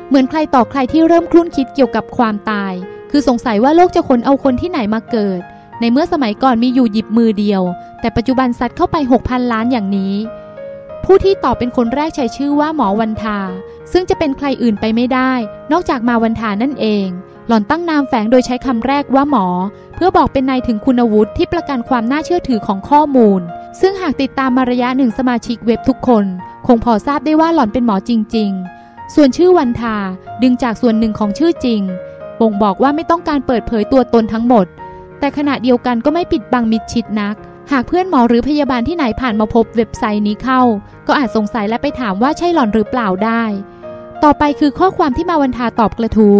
[0.07, 2.73] เหมือนใครต่อใครที่เริ่มคลุ่นคิดเกี่ยวกับความตาย
[3.11, 5.41] คือสงสัยว่าโลกจะขนเอาคนที่ไหนมาเกิด
[5.79, 7.61] ในเมื่อสมัยก่อนมีอยู่หยิบมือเดียว
[8.01, 10.15] แต่ปัจจุบันซัดเข้าไป 6,000 ล้านอย่างนี้
[11.03, 13.39] ผู้ที่ตอบเป็นคนแรกใช้ชื่อว่าหมอวันทา
[13.91, 15.31] ซึ่งจะเป็นใครอื่นไปไม่ได้
[15.71, 17.07] นอกจากมาวันทานั่นเอง
[17.47, 19.45] หล่อนตั้งนามแฝงโดยใช้คำแรกว่าหมอ
[19.95, 23.41] เพื่อบอกเป็นนายถึงคุณวุฒิที่ประกันความน่าเชื่อถือของข้อมูล
[23.79, 26.25] ซึ่งหากติดตามมาระยะหนึ่งสมาชิกเว็บทุกคน
[26.67, 28.49] คงพอทราบได้ว่าหล่อนเป็นหมอจริง
[28.83, 29.97] ๆ ส่วนชื่อวันทา
[30.41, 31.81] ดึงจากส่วนหนึ่งของชื่อจริง
[32.39, 34.65] บ่งบอกว่าไม่ต้องการเปิดเผยตัวตนทั้งหมด
[35.19, 37.35] แต่ขณะเดียวกันก็ไม่ปิดบังมิดชิดนัก
[37.71, 40.61] หากเพื่อนหมอหรือพยาบาลที่ไหนผ่านมาพบเว็บไซต์นี้เข้า
[41.07, 43.43] ก็อาจสงสัยและไปถามว่าใช่หล่อนหรือเปล่าได้
[44.23, 46.39] ต่อไปคือข้อความที่มาวันทาตอบกระทู้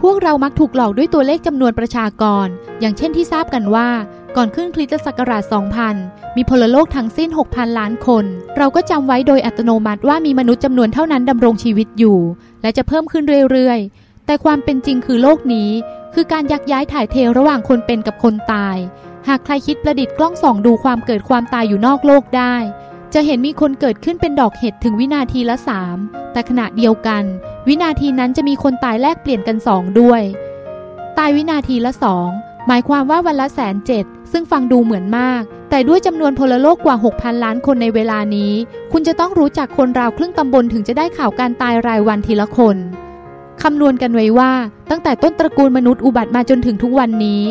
[0.00, 2.46] พวกเรามักถูกหลอกด้วยตัวเลขจำนวนประชากร
[2.80, 3.88] อย่างเช่นที่ทราบกันว่า
[4.36, 5.42] ก่อนขึ้นคริสตศักราช
[5.90, 8.24] 2000 มีพลโลกทั้งสิ้น 6,000 ล้านคน
[8.56, 12.18] เราก็จำไว้โดยอัตโนมัติว่ามีมนุษย์จำนวนเท่านั้นดำรงชีวิตอยู่
[12.62, 15.70] และจะเพิ่มขึ้นเรื่อยๆ แต่ความเป็นจริงคือโลกนี้
[16.14, 18.76] คือการยักย้ายถ่ายเทระหว่างคนเป็นกับคนตาย
[19.28, 22.54] หากใครคิดประดิษฐ์กล้องส่องดูความเกิดความตายอยู่นอกโลกได้
[23.14, 25.96] จะเห็นมีคนเกิดขึ้นเป็นดอกเห็ดถึงวินาทีละสาม
[26.32, 27.22] แต่ขณะเดียวกัน
[27.68, 30.22] วินาทีนั้นจะมีคนตายแลกเปลี่ยนกันสองด้วย
[31.18, 32.28] ตายวินาทีละสอง
[32.66, 38.52] หมายความว่าวันละแสนเจ็ดซึ่งฟังดูเหมือนมาก แต่ด้วยจำนวนพลโลกกว่า 6,000 ล้านคนในเวลานี้
[38.92, 42.76] คุณจะต้องรู้จักคนราวครึ่งตำบลถึงจะได้ข่าวการตายรายวันทีละคน
[43.62, 44.52] คำนวณกันไว้ว่า
[44.90, 47.42] ตั้งแต่ต้นตระกูลมนุษย์อุบัติมาจนถึงทุกวันนี้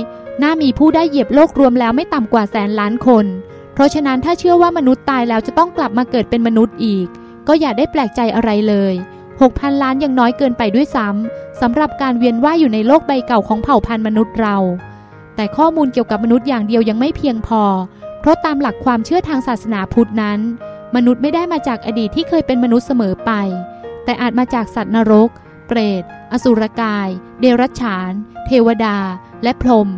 [0.42, 3.26] น่ามีผู้ได้เหยียบโลกรวมแล้วไม่ต่ำกว่าแสนล้านคน
[3.74, 7.08] เพราะฉะนั้นถ้าเชื่อว่ามนุษย์ตายแล้วจะต้องกลับมาเกิดเป็นมนุษย์อีก
[7.48, 8.94] ก็อย่าได้แปลกใจอะไรเลย
[9.36, 14.58] 6,000 ล้านยังน้อยเกินไปด้วยซ้ำสำหรับการเวียนว่ายอยู่ในโลกใบเก่าของเผ่าพันธุ์มนุษย์เรา
[15.36, 17.64] แต่ข้อมูลเกี่ยวกับมนุษย์อย่างเดียวยังไม่เพียงพอ
[18.20, 20.40] เพราะตามหลักความเชื่อทางศาสนาพุทธนั้น
[20.96, 23.32] มนุษย์ไม่ได้มาจากอดีตที่เคยเป็นมนุษย์เสมอไป
[24.04, 25.30] แต่อาจมาจากสัตว์นรก
[25.70, 28.12] เปรต อสุรกาย เดรัจฉาน
[28.46, 28.98] เทวดา
[29.44, 29.90] และพรหม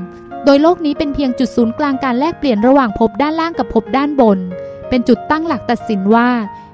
[0.46, 4.40] โดยโลกนี้เป็นเพียงจุดศูนย์กลางการแลกเปลี่ยนระหว่างภพด้านล่างกับภพด้านบน
[4.90, 6.30] เป็นจุดตั้งหลักตัดสินว่า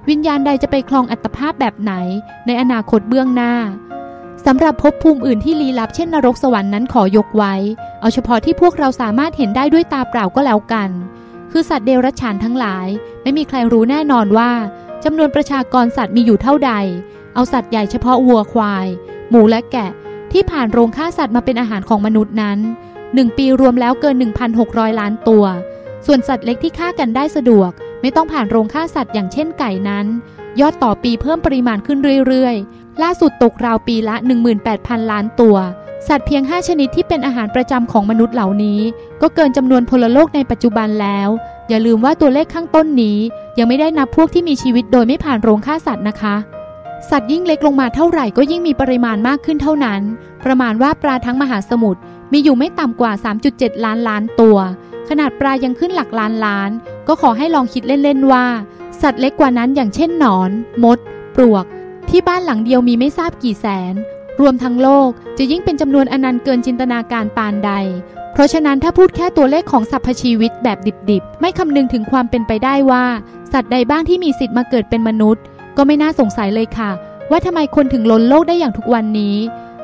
[0.10, 1.94] วิญญาณใดจะไปคลองอัตภาพแบบไหน
[2.46, 3.54] ในอนาคตเบื้องหน้า
[4.46, 7.54] สำหรับภพภูมิอื่นที่ลี้ลับเช่นนรกสวรรค์นั้นขอยกไว้
[8.02, 10.90] เอาเฉพาะที่พวกเราสามารถเห็นได้ด้วยตาเปล่าก็แล้วกัน
[11.52, 12.88] คือสัตว์เดรัจฉานทั้งหลาย
[13.24, 14.52] ไม่มีใครรู้แน่นอนว่า
[15.04, 16.72] จำนวนประชากรสัตว์มีอยู่เท่าใด
[17.38, 18.88] เอาสัตว์ใหญ่เฉพาะวัวควาย
[19.30, 19.90] หมูและแกะ
[20.32, 22.60] ที่ผ่านโรงฆ่าสัตว์มาเป็นอาหารของมนุษย์นั้น
[23.14, 24.16] หนึ่งปีรวมแล้วเกิน
[24.58, 25.46] 1,600 ล้านตัว
[26.06, 27.72] ส่วนสัตว์เล็กที่ฆ่ากันได้สะดวก
[28.02, 30.06] ไม่ต้องผ่านโรงฆ่าสัตว์อย่างเช่นไก่นั้น
[30.60, 34.16] ยอดต่อปีเพิ่มปริมาณขึ้นเรื่อยๆ ล่าสุดตกราวปีละ
[34.64, 35.58] 18,000 ล้านตัว
[36.08, 38.80] สัตว์เพียง 5 ชนิดที่เป็นอาหารประจำของมนุษย์เหล่านี้
[39.22, 41.30] ก็เกินจำนวนพลโลกในปัจจุบันแล้ว
[41.70, 43.18] อย่าลืมว่าตัวเลขข้างต้นนี้
[43.58, 46.36] ยังไม่ได้นับพวกที่มีชีวิตโดยไม่ผ่านโรงฆ่าสัตว์นะคะ
[47.10, 50.02] สัตว์ยิ่งเล็กลงมาเท่าไหร่ก็ยิ่งมีปริมาณมากขึ้นเท่านั้น
[50.46, 52.00] ประมาณว่าปลาทั้งมหาสมุทร
[52.32, 53.12] มีอยู่ไม่ต่ำกว่า
[53.48, 54.58] 3.7 ล้านล้านตัว
[55.10, 56.70] ขนาดปลายังขึ้นหลักล้านล้าน
[57.08, 58.46] ก็ขอให้ลองคิดเล่นๆว่า
[59.02, 60.52] สัตว์เล็กกว่านั้นอย่างเช่นหนอน
[60.84, 60.98] มด
[61.36, 61.66] ปลวก
[62.10, 63.94] ที่บ้านหลังเดียวมีไม่ทราบกี่แสน
[64.40, 67.72] รวมทั้งโลกจะยิ่งเป็นจำนวนอนันต์เกินจินตนาการปานใด
[68.34, 70.78] เพราะฉะนั้นถ้าพูดแค่ตัวเลขของสรรพชีวิตแบบ
[71.10, 73.06] ดิบๆ ไม่คำนึงถึงความเป็นไปได้ว่า
[73.54, 75.44] สัตว์ใดบ้างที่มีสิทธิ์มาเกิดเป็นมนุษย์
[75.78, 76.92] ก็ไม่น่าสงสัยเลยค่ะ
[77.30, 79.36] ว่าทำไมคนถึงล้นโลกได้อย่างทุกวันนี้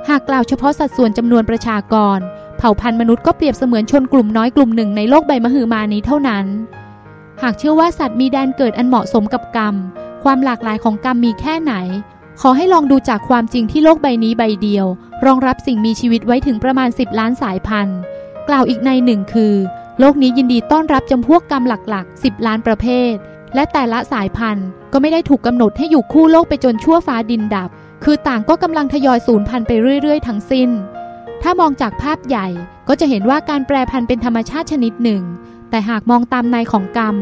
[0.10, 2.20] หากกล่าวเฉพาะสัดส่วนจำนวนประชากร
[2.58, 6.46] เผ่าพันธุ์มนุษย์ก็เปรียบเสมือนชนกลุ่มน้อยกลุ่มหนึ่งในโลกใบมหึมานี้เท่านั้น
[7.42, 9.76] หากเชื่อว่าสัตว์มีแดนเกิดอันเหมาะสมกับกรรม
[10.24, 11.74] ความหลากหลายของกรรมมีแค่ไหน
[12.42, 14.86] ขอให้ลองดูจากความจริงที่โลกใบนี้ใบเดียว
[15.26, 18.00] รองรับสิ่งมีชีวิตไว้ถึงประมาณ 10 ล้านสายพันธุ์
[18.48, 19.54] กล่าวอีกในหนึ่งคือ
[20.00, 23.14] โลกนี้ยินดีต้อนรับจำพวกกรรมหลักๆ 10 ล้านประเภท
[23.56, 27.70] และแต่ละสายพันธุ์ ก็ไม่ได้ถูกกำหนดให้อยู่คู่โลกไปจนชั่วฟ้าดินดับ
[28.04, 30.70] คือต่างก็กำลังทยอยสูญพันธุ์ไปเรื่อย ๆ ทั้งสิ้น
[31.42, 32.48] ถ้ามองจากภาพใหญ่
[32.88, 35.24] ก็จะเห็นว่าการแปรพันธุ์เป็นธรรมชาติชนิดหนึ่ง
[35.70, 37.16] แต่หากมองตามในของกรรม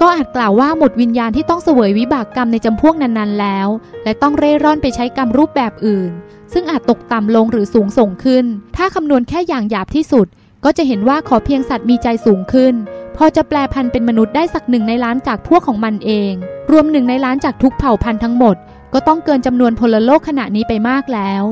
[0.00, 3.68] ก็อาจกล่าวว่าหมดวิญญาณที่ต้องเสวยวิบากกรรมในจำพวกนั้นๆแล้ว
[4.04, 6.10] และต้องเร่ร่อนไปใช้กรรมรูปแบบอื่น
[6.52, 8.44] ซึ่งอาจตกต่ำลงหรือสูงส่งขึ้น
[8.76, 10.26] ถ้าคำนวณแค่อย่างหยาบที่สุด
[10.64, 12.74] ก็จะเห็นว่าขอเพียงสัตว์มีใจสูงขึ้น
[13.16, 16.32] พอจะแปลพันธุ์เป็นมนุษย์ได้สักหนึ่งในล้านจากพวกของมันเอง
[16.70, 18.56] รวมหนึ่งในล้านจากทุกเผ่าพันธุ์ทั้งหมด
[18.92, 21.42] ก็ต้องเกินจำนวนพลโลกขณะนี้ไปมากแล้ว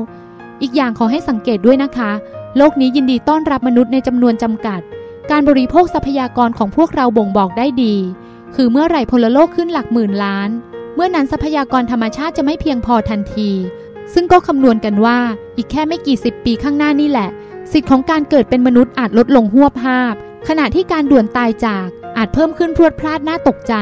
[0.61, 2.11] อีกอย่างขอให้สังเกตด้วยนะคะ
[2.57, 4.81] โลกนี้ยินดีต้อนรับมนุษย์ในจำนวนจำกัด
[5.31, 7.95] การบริโภคทรัพยากรของพวกเราบ่งบอกได้ดี
[8.55, 10.49] คือเมื่อไหร่พลโลกขึ้นหลักหมื่นล้าน
[10.95, 13.51] เมื่อนั้นทรัพยากรธรรมชาติจะไม่เพียงพอทันที
[14.13, 15.19] ซึ่งก็คำนวณกันว่า
[15.57, 17.29] อีกแค่ไม่กี่สิบปีข้างหน้านี่แหละ
[17.71, 20.13] สิทธิ์ของการเกิดเป็นมนุษย์อาจลดลงหวบภาพ
[20.47, 23.73] ขณะที่การด่วนตายจากอาจเพิ่มขึ้นพรวดพลาดน่าตกใจ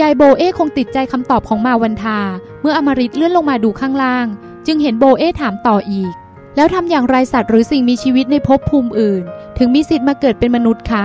[0.00, 2.18] ยายโบเอคงติดใจคำตอบของมาวันทา
[2.60, 4.26] เมื่ออมริตเลื่อนลงมาดูข้างล่าง
[4.66, 6.12] จึงเห็นโบเอถามต่ออีก
[6.56, 9.22] แล้วทำอย่างไรสัตว์หรือสิ่งมีชีวิตในภพภูมิอื่น
[9.58, 11.04] ถึงมีสิทธิ์มาเกิดเป็นมนุษย์คะ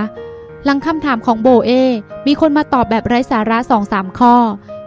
[0.64, 1.70] หลังคำถามของโบเอ
[2.26, 4.34] มีคนมาตอบแบบไร้สาระสองสามข้อ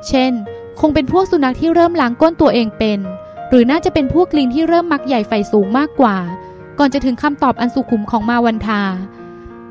[0.08, 0.32] เช่น
[0.80, 3.00] คงเป็นพวกสุนัขที่เริ่มล้างก้นตัวเองเป็น
[3.50, 6.18] หรือน่าจะเป็นพวกลิงที่เริ่มมักใหญ่ไฟสูงมากกว่า
[6.80, 8.82] ก่อนจะถึงคำตอบอันสุขุมของมาวันทา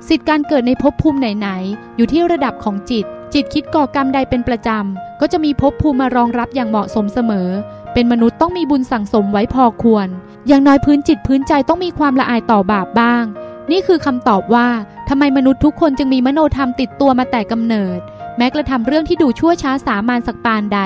[0.09, 7.49] สิทธิ์การเกิดในภพภูมิไหนๆ อยู่ที่ระดับของจิต จิตคิดก่อกรรมใดเป็นประจำ ก็จะมีภพภูมิมารองรับอย่างเหมาะสมเสมอ
[7.93, 10.09] เป็นมนุษย์ต้องมีบุญสั่งสมไว้พอควร
[10.49, 13.25] อย่างน้อยพื้นจิตพื้นใจต้องมีความละอายต่อบาปบ้าง
[13.71, 14.69] นี่คือคำตอบว่า
[15.09, 17.99] ทำไมมนุษย์ทุกคนจึงมีมโนธรรมติดตัวมาแต่กำเนิด
[18.37, 20.81] แม้กระทำเรื่องที่ดูชั่วช้าสามานสักปานใด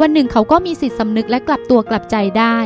[0.00, 2.58] วันหนึ่งเขาก็มีสิทธิสำนึกและกลับตัวกลับใจได้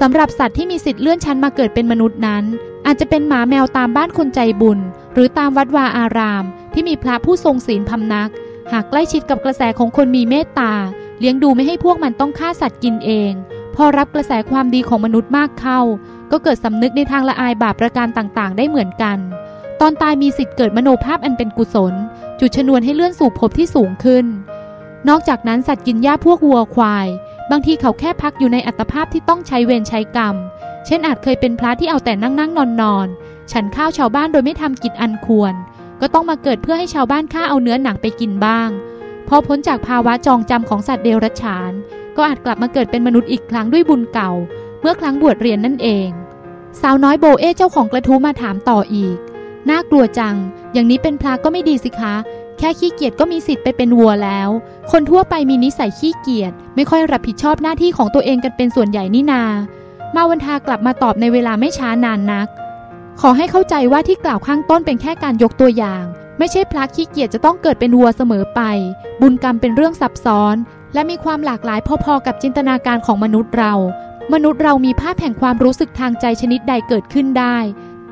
[0.00, 2.44] สำหรับสัตว์ที่มีสิทธิ์เลื่อนชั้นมาเกิดเป็นมนุษย์นั้น
[2.90, 4.78] อาจจะเป็นหมาแมวตามบ้านคนใจบุญ
[5.14, 8.30] หรือตามวัดวาอาราม ที่มีพระผู้ทรงศีลพำนัก
[8.72, 10.72] หากใกล้ชิดกับกระแสของคนมีเมตตา
[11.20, 13.32] เลี้ยงดูไม่ให้พวกมันต้องฆ่าสัตว์กินเอง
[13.74, 15.80] พอรับกระแสความดีของมนุษย์มากเข้า
[16.30, 19.18] ก็เกิดสำนึกในทางละอายบาปประการต่างๆ ได้เหมือนกัน
[19.80, 21.94] ตอนตายมีสิทธิ์เกิดมโนภาพอันเป็นกุศล
[22.40, 24.26] จุดชนวนให้เลื่อนสู่ภพที่สูงขึ้น
[25.08, 27.08] นอกจากนั้นสัตว์กินหญ้าพวกวัวควาย
[27.50, 30.34] บางทีเขาแค่พักอยู่ในอัตภาพที่ต้องใช้เวรใช้กรรม
[30.90, 33.08] เช่นอาจเคยเป็นพระที่เอาแต่นั่งนั่งนอนนอน
[33.52, 35.54] ฉันข้าวชาวบ้านโดยไม่ทำกิจอันควร
[36.00, 38.68] ก็ต้องมาเกิดเพื่อให้ชาวบ้านฆ่าเอาเนื้อหนังไปกินบ้าง
[39.28, 41.72] พอพ้นจากภาวะจองจำของสัตว์เดรัจฉาน
[42.16, 44.30] ก็อาจกลับมาเกิดเป็นมนุษย์อีกครั้งด้วยบุญเก่า
[44.80, 46.08] เมื่อครั้งบวชเรียนนั่นเอง
[46.80, 49.16] สาวน้อยโบเอเจ้าของกระทู้มาถามต่ออีก
[49.70, 50.34] น่ากลัวจัง
[50.72, 52.14] อย่างนี้เป็นพระก็ไม่ดีสิคะ
[52.58, 54.48] แค่ขี้เกียจก็มีสิทธิ์ไปเป็นวัวแล้ว
[54.90, 59.42] คนทั่วไปมีนิสัยขี้เกียจไม่ค่อยรับผิดชอบหน้าที่ของตัวเองกันเป็นส่วนใหญ่นี่นา
[60.14, 62.48] มาวันทากลับมาตอบในเวลาไม่ช้านานนัก
[63.20, 66.04] ขอให้เข้าใจว่าที่กล่าวข้างต้นเป็นแค่การยกตัวอย่าง
[66.38, 68.60] ไม่ใช่พระขี้เกียจจะต้องเกิดเป็นวัวเสมอไป
[69.20, 70.56] บุญกรรมเป็นเรื่องซับซ้อน
[70.94, 73.74] และมีความหลากหลายพอๆกับจินตนาการของมนุษย์เรา
[74.32, 77.56] มนุษย์เรามีภาพแห่งความรู้สึกทางใจชนิดใดเกิดขึ้นได้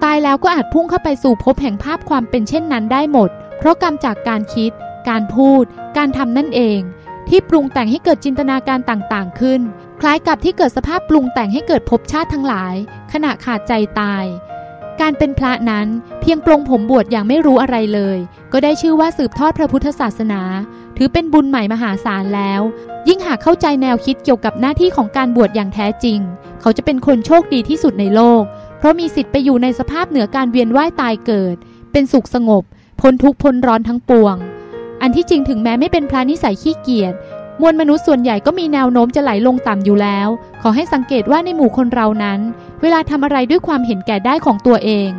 [0.02, 4.72] ตายแล้วก็อาจพุ่งเข้าไปสู่ภพแห่งภาพความเป็นเช่นนั้นได้หมด เพราะกรรมจากการคิด
[5.08, 5.64] การพูด
[5.96, 6.80] การทำนั่นเอง
[7.28, 9.60] ที่ปรุงแต่งให้เกิดจินตนาการต่างๆ ขึ้น
[10.00, 12.74] คล้ายกับที่เกิดสภาพปรุงแต่งให้เกิดภพชาติทั้งหลาย
[13.12, 14.24] ขณะขาดใจตาย
[15.00, 15.86] การเป็นพระนั้น
[16.20, 18.18] เพียงปลงผมบวชอย่างไม่รู้อะไรเลย
[18.52, 20.42] ก็ได้ชื่อว่าสืบทอดพระพุทธศาสนา
[20.96, 22.60] ถือเป็นบุญใหม่มหาศาลแล้ว
[23.08, 26.18] ยิ่งหากเข้าใจแนวคิดเกี่ยวกับหน้าที่ของการบวชอย่างแท้จริง
[26.60, 28.42] เขาจะเป็นคนโชคดีที่สุดในโลก
[28.78, 31.56] เพราะมีสิทธิ์ไปอยู่ในสภาพเหนือการเวียนว่ายตายเกิด
[31.92, 32.64] เป็นสุขสงบ
[33.00, 34.36] พ้นทุกข์พ้นร้อนทั้งปวง
[35.02, 37.14] อันที่จริงถึงแม้ไม่เป็นพระนิสัยขี้เกียจ
[37.60, 40.28] มวลมนุษย์ส่วนใหญ่ก็มีแนวโน้มจะไหลลงต่ำอยู่แล้ว
[40.62, 42.40] ขอให้สังเกตว่าในหมู่คนเรานั้น
[42.82, 45.10] เวลาทำอะไรด้วยความเห็นแก่ได้ของตัวเอง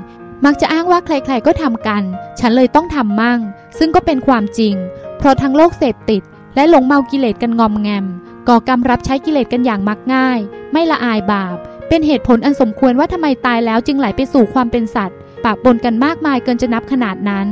[0.46, 2.04] มักจะอ้างว่าใครๆก็ทำกัน
[2.40, 3.40] ฉันเลยต้องทำมั่ง
[3.78, 4.76] ซึ่งก็เป็นความจริง
[5.18, 6.22] เพราะทั้งโลกเสพติด
[6.56, 8.06] และหลงเมากิเลสกันงอมแงม
[8.48, 10.40] ก่อกรรมรับใช้กิเลสกันอย่างมักง่าย
[10.72, 11.58] ไม่ละอายบาป
[11.90, 17.48] เป็นเหตุผลอันสมควรว่าทำไมตายแล้วจึงไหลไปสู่ความเป็นสัตว์ปะปนกันมากมายเกินจะนับขนาดนั้น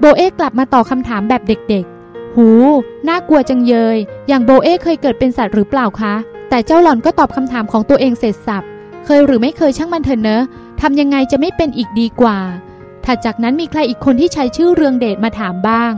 [0.00, 2.48] โบเอกลับมาตอบคำถามแบบเด็กๆ หู
[3.08, 3.96] น่ากลัวจังเยย
[4.28, 6.14] อย่างโบเอกเคยเกิดเป็นสัตว์หรือเปล่าคะ
[6.48, 8.66] แต่เจ้าหล่อนก็ตอบคำถามของตัวเองเสร็จสับ
[9.04, 10.42] เคยหรือไม่เคยช่างมันเถอะเนอะ
[10.80, 12.38] ทำยังไงจะไม่เป็นอีกดีกว่า
[13.04, 15.92] ถัดจากนั้นมีใครอีกคนที่ใช้ชื่อเรืองเดชมาถามบ้าง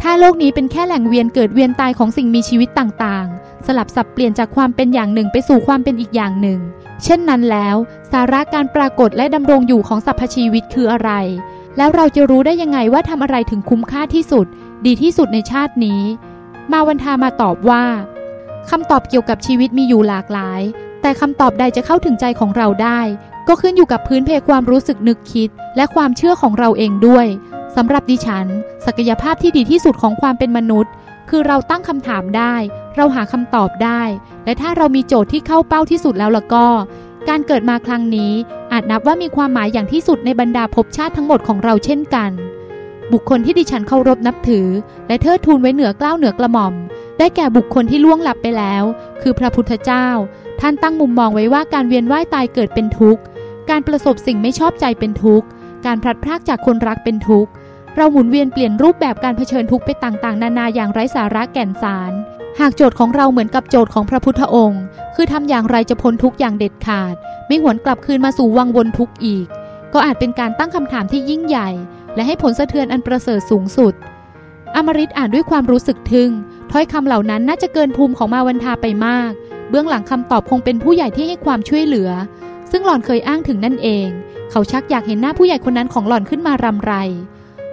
[0.00, 6.58] ถ้าโลกนี้เป็นแค่แหล่งเวียนเกิดเวียนตายของสิ่งมีชีวิตต่างๆ สลับสับเปลี่ยนจากความเป็นอย่างหนึ่งไปสู่ความเป็นอีกอย่างหนึ่ง
[7.04, 7.76] เช่นนั้นแล้ว
[8.12, 11.10] สาระการปรากฏและดำรงอยู่ของสรรพชีวิตคืออะไร
[11.78, 14.46] แล้วเราจะรู้ได้ยังไงว่าทำอะไรถึงคุ้มค่าที่สุด
[14.86, 16.02] ดีที่สุดในชาตินี้
[16.72, 17.84] มาวันทามาตอบว่า
[18.70, 20.60] คำตอบเกี่ยวกับชีวิตมีอยู่หลากหลาย
[21.02, 23.00] แต่คำตอบใดจะเข้าถึงใจของเราได้
[23.48, 27.26] ก็ขึ้นอยู่กับพื้นเพความรู้สึกนึกคิด และความเชื่อของเราเองด้วย
[27.76, 28.46] สำหรับดิฉัน
[28.86, 30.92] ศักยภาพที่ดีที่สุดของความเป็นมนุษย์
[31.30, 32.54] คือเราตั้งคำถามได้
[32.96, 34.02] เราหาคำตอบได้
[34.44, 36.66] และถ้าเรามีโจทย์ที่เข้าเป้าที่สุดแล้วล่ะก็
[37.28, 38.32] การเกิดมาครั้งนี้
[38.78, 42.30] อาจนับว่ามีความหมายอย่างที่สุดในบรรดาภพชาติทั้งหมดของเราเช่นกัน
[43.12, 44.66] บุคคลที่ดิฉันเคารพนับถือ
[45.08, 46.74] และเทิดทูนไว้เหนือกล้าวเหนือกระหม่อม
[47.18, 48.84] ได้แก่บุคคลที่ล่วงลับไปแล้ว
[49.22, 50.06] คือพระพุทธเจ้า
[50.60, 53.22] ท่านตั้งมุมมองไว้ว่าการเวียนว่ายตายเกิดเป็นทุกข์
[53.70, 55.46] การประสบสิ่งไม่ชอบใจเป็นทุกข์
[55.86, 57.50] การพลัดพรากจากคนรักเป็นทุกข์
[57.96, 62.12] เราหมุนเวียนเปลี่ยนรูปแบบการเผชิญทุกข์ไปต่างๆ นานาอย่างไร้สาระแก่นสาร
[62.60, 64.82] หากโจทย์ของเราเหมือนกับโจทย์ของพระพุทธองค์
[65.14, 67.14] คือทำอย่างไรจะพ้นทุกอย่างเด็ดขาด
[67.46, 69.46] ไม่หวนกลับคืนมาสู่วังวนทุกข์อีก
[69.92, 71.70] ก็อาจเป็นการตั้งคำถามที่ยิ่งใหญ่
[72.14, 73.94] และให้ผลสะเทือนอันประเสริฐสูงสุด
[74.76, 76.30] อมริตอ่านด้วยความรู้สึกทึ่ง
[76.70, 79.30] ถ้อยคำเหล่านั้นน่าจะเกินภูมิของมาวันทาไปมาก
[79.70, 82.10] เบื้องหลังคำตอบคงเป็นผู้ใหญ่ที่ให้ความช่วยเหลือ
[82.70, 84.08] ซึ่งหล่อนเคยอ้างถึงนั่นเอง
[84.50, 86.94] เขาชักอยากเห็นหน้าผู้ใหญ่คนนั้นของหล่อนขึ้นมารำไร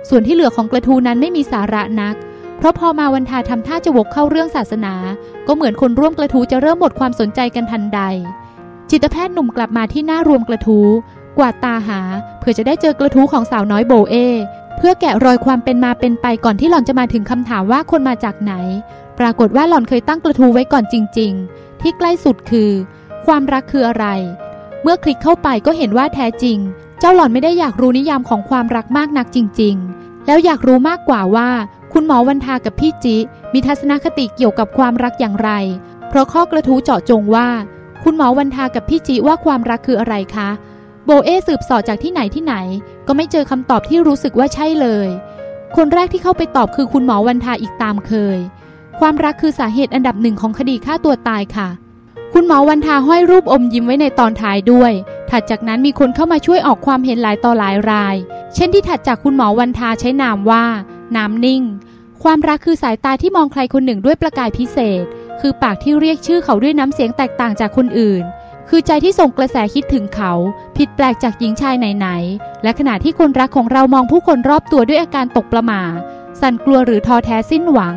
[0.10, 2.16] ส่วนที่เหลือของกระทูนั้นไม่มีสาระนัก
[2.58, 4.94] เพราะพอมาวันทาทำท่าจะวกเข้าเรื่องศาสนา
[5.48, 8.02] ก็เหมือนคนร่วมกระทูจะเริ่มหมดความสนใจกันทันใด
[8.90, 10.82] จิตแพทย์หนุ่มกลับมาที่หน้ารวมกระทู
[11.38, 12.00] กวาดตาหา
[12.40, 14.16] เพื่อจะได้เจอกระทูของสาวน้อยโบเอ
[14.78, 18.54] เพื่อแกะรอยความเป็นมาเป็นไปก่อนที่หล่อนจะมาถึงคำถามว่าคนมาจากไหน
[19.20, 22.72] ปรากฏว่าหล่อนเคยตั้งกระทูไว้ก่อนจริง ๆ ที่ใกล้สุดคือ
[23.26, 24.06] ความรักคืออะไร
[24.84, 26.58] เมื่อคลิกเข้าไปก็เห็นว่าแท้จริง
[27.00, 31.50] เจ้าหล่อนไม่ได้อยากรู้นิยามของความรักมากนักจริง ๆ แล้วอยากรู้มากกว่าว่า
[31.98, 33.18] คุณหมอวันทากับพี่จิ
[33.54, 35.52] มีทัศนคติเกี่ยวกับความรักอย่างไร
[36.10, 37.50] เพราะข้อกระทู้เจาะจงว่า
[38.04, 40.50] คุณหมอวันทากับพี่จิว่าความรักคืออะไรคะ
[41.06, 42.56] โบเอสืบสอดจากที่ไหนที่ไหน
[43.08, 45.08] ก็ไม่เจอคำตอบที่รู้สึกว่าใช่เลย
[45.76, 48.38] คนแรกที่เข้าไปตอบคือคุณหมอวันทาอีกตามเคย
[49.00, 51.70] ความรักคือสาเหตุอันดับหนึ่งของคดีฆ่าตัวตายค่ะ
[52.34, 54.92] คุณหมอวันทาห้อยรูปอมยิ้มไว้ในตอนท้ายด้วย
[55.30, 58.16] ถัดจากนั้นมีคนเข้ามาช่วยออกความเห็นหลายต่อหลายราย
[58.54, 60.66] เช่นที่ถัดจากคุณหมอวันทาใช้นามว่า
[61.16, 61.64] น้ำนิ่ง
[62.24, 65.04] ความรักคือสายตาที่มองใครคนหนึ่งด้วยประกายพิเศษ
[65.42, 68.24] คือปากที่เรียกชื่อเขาด้วยน้ำเสียงแตกต่างจากคนอื่น
[68.70, 70.34] คือใจที่ส่งกระแสคิดถึงเขา
[70.78, 75.84] ผิดแปลกจากหญิงชายไหนๆ และขณะที่คนรักของเรามองผู้คนรอบตัวด้วยอาการตกประหมา
[76.42, 77.96] สั่นกลัวหรือท้อแท้สิ้นหวัง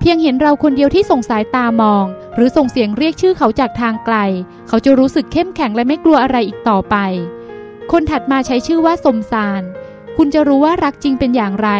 [0.00, 4.16] เพียงเห็นเราคนเดียวที่ส่งสายตามอง หรือส่งเสียงเรียกชื่อเขาจากทางไกล
[4.68, 6.96] เขาจะรู้สึกเข้มแข็งและไม่กลัวอะไรอีกต่อไป
[7.92, 9.62] คนถัดมาใช้ชื่อว่าสมสาร
[10.16, 11.70] คุณจะรู้ว่ารักจริงเป็นอย่างไร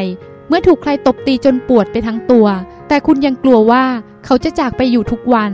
[0.48, 2.46] เมื่อถูกใครตบตีจนปวดไปทั้งตัว
[2.88, 3.84] แต่คุณยังกลัวว่า
[4.24, 5.52] เขาจะจากไปอยู่ทุกวัน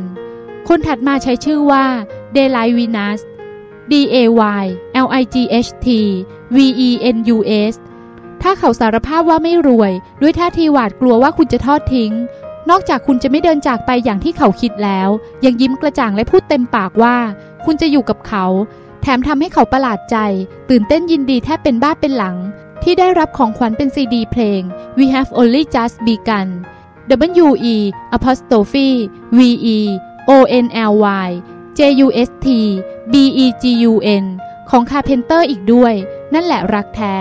[0.68, 1.84] คนถัดมาใช้ชื่อว่า
[2.34, 3.20] Daylight Venus
[3.90, 4.16] D A
[4.62, 4.64] Y
[5.04, 5.88] L I G H T
[6.54, 6.56] V
[6.88, 7.38] E N U
[7.72, 7.74] S
[8.42, 12.12] ถ้าเขาสารภาพว่าไม่รวย ด้วยท่าทีหวาดกลัวว่าคุณจะทอดทิ้ง
[12.70, 15.08] นอกจากคุณจะไม่เดินจากไปอย่างที่เขาคิดแล้ว
[15.44, 17.16] ยังยิ้มกระจ่างและพูดเต็มปากว่า
[17.64, 18.44] คุณจะอยู่กับเขา
[19.02, 20.16] แถมทำให้เขาประหลาดใจ
[20.70, 22.36] ตื่นเต้นยินดีแทบเป็นบ้าเป็นหลัง
[22.84, 24.62] ที่ได้รับของขวัญเป็นซีดีเพลง
[24.98, 26.48] We Have Only Just Begun
[27.44, 27.76] W E
[28.16, 28.88] apostrophe
[29.36, 29.38] V
[29.76, 29.78] E
[30.30, 30.32] O
[30.64, 30.94] N L
[31.26, 31.28] Y
[31.78, 32.46] J U S T
[33.12, 33.92] B E G U
[34.22, 34.24] N
[34.70, 35.94] ของ Carpenter อีกด้วย
[36.34, 37.16] นั่นแหละรักแท้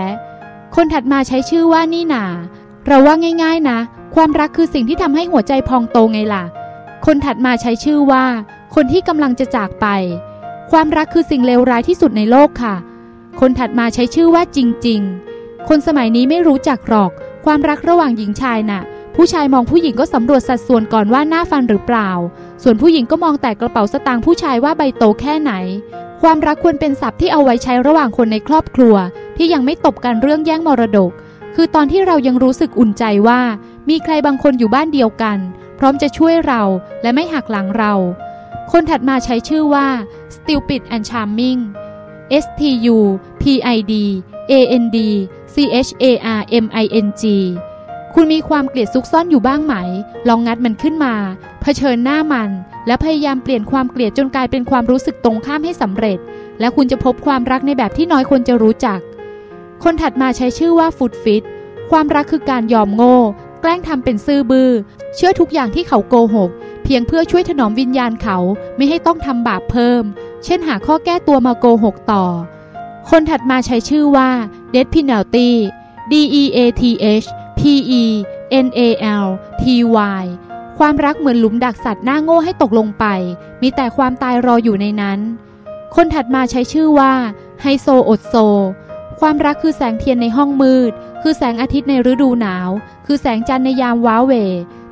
[0.74, 2.24] คนถัดมาใช้ชื่อว่านี่นา
[2.86, 3.78] เราว่าง่ายๆนะ
[4.14, 6.44] ความรักคือสิ่งที่ทำให้หัวใจพองโตไงล่ะ
[7.06, 8.24] คนถัดมาใช้ชื่อว่า
[8.74, 9.86] คนที่กำลังจะจากไป
[10.70, 12.74] ความรักคือสิ่งเลวร้ายที่สุดในโลกค่ะ
[13.40, 15.33] คนถัดมาใช้ชื่อว่าจริงๆ
[15.68, 17.10] คนสมัยนี้ไม่รู้จักหรอก
[17.44, 18.82] ความรักระหว่างหญิงชายน่ะ
[19.16, 22.10] ผู้ชายมองผู้หญิงก็สำรวจสัดส่วนก่อนว่าหน้าฟันหรือเปล่า
[22.62, 25.52] ส่วนผู้หญิงก็มองแต่กระเป๋าสตางค์ผู้ชายว่าใบโตแค่ไหน
[26.22, 28.94] ความรักควรเป็นศัพท์ที่เอาไว้ใช้ระหว่างคนในครอบครัว
[29.36, 31.10] ที่ยังไม่ตบกันเรื่องแย่งมรดก
[31.54, 33.40] คือตอนที่เรายังรู้สึกอุ่นใจว่า
[33.88, 35.38] มีใครบางคนอยู่บ้านเดียวกัน
[35.78, 36.62] พร้อมจะช่วยเรา
[37.02, 37.92] และไม่หักหลังเรา
[38.72, 39.86] คนถัดมาใช้ชื่อว่า
[40.34, 41.60] stupid and charming
[42.44, 42.62] S T
[42.96, 42.98] U
[43.40, 43.44] P
[43.76, 43.94] I D
[44.50, 44.98] A N D
[45.54, 46.04] C H A
[46.38, 47.22] R M I N G
[48.14, 49.74] คุณมีความเกลียดซุกซ่อนอยู่บ้างไหม
[50.28, 51.14] ลองงัดมันขึ้นมา
[51.62, 52.50] เผชิญหน้ามัน
[52.86, 56.18] และพยายามเปลี่ยนความเกลียดจนกลายเป็นความรู้สึกตรงข้ามให้สำเร็จ
[56.60, 59.00] และคุณจะพบความรักในแบบที่น้อยคนจะรู้จัก
[59.82, 61.42] คนถัดมาใช้ชื่อว่าฟุตฟิต
[61.90, 63.16] ความรักคือการยอมโง่
[63.60, 64.70] แกล้งทำเป็นซื่อบือ้อ
[65.14, 66.50] เชื่อทุกอย่างที่เขาโกหก
[66.84, 68.38] เพียงเพื่อช่วยถนอมวิญญาณเขา
[68.76, 70.02] ไม่ให้ต้องทำบาปเพิ่ม
[70.44, 72.24] เช่นหาข้อแก้ตัวมาโกหกต่อ
[73.10, 74.30] คนถัดมาใช้ชื่อว่า
[74.74, 75.50] Death Penalty
[76.10, 76.82] D E A T
[77.24, 77.26] H
[77.58, 77.60] P
[78.02, 78.04] E
[78.64, 78.80] N A
[79.24, 79.26] L
[79.62, 79.64] T
[80.22, 80.24] Y
[80.78, 83.04] ความรักเหมือนหลุมดักสัตว์หน้าโง่ให้ตกลงไป
[83.62, 85.18] มีแต่ความตายรออยู่ในนั้น
[85.94, 87.12] คนถัดมาใช้ชื่อว่า
[87.62, 88.34] ไฮโซอดโซ
[89.20, 92.68] ความรักคือแสงเทียนในห้องมืด คือแสงอาทิตย์ในฤดูหนาว
[93.06, 94.32] คือแสงจันทร์ในยามว้าเหว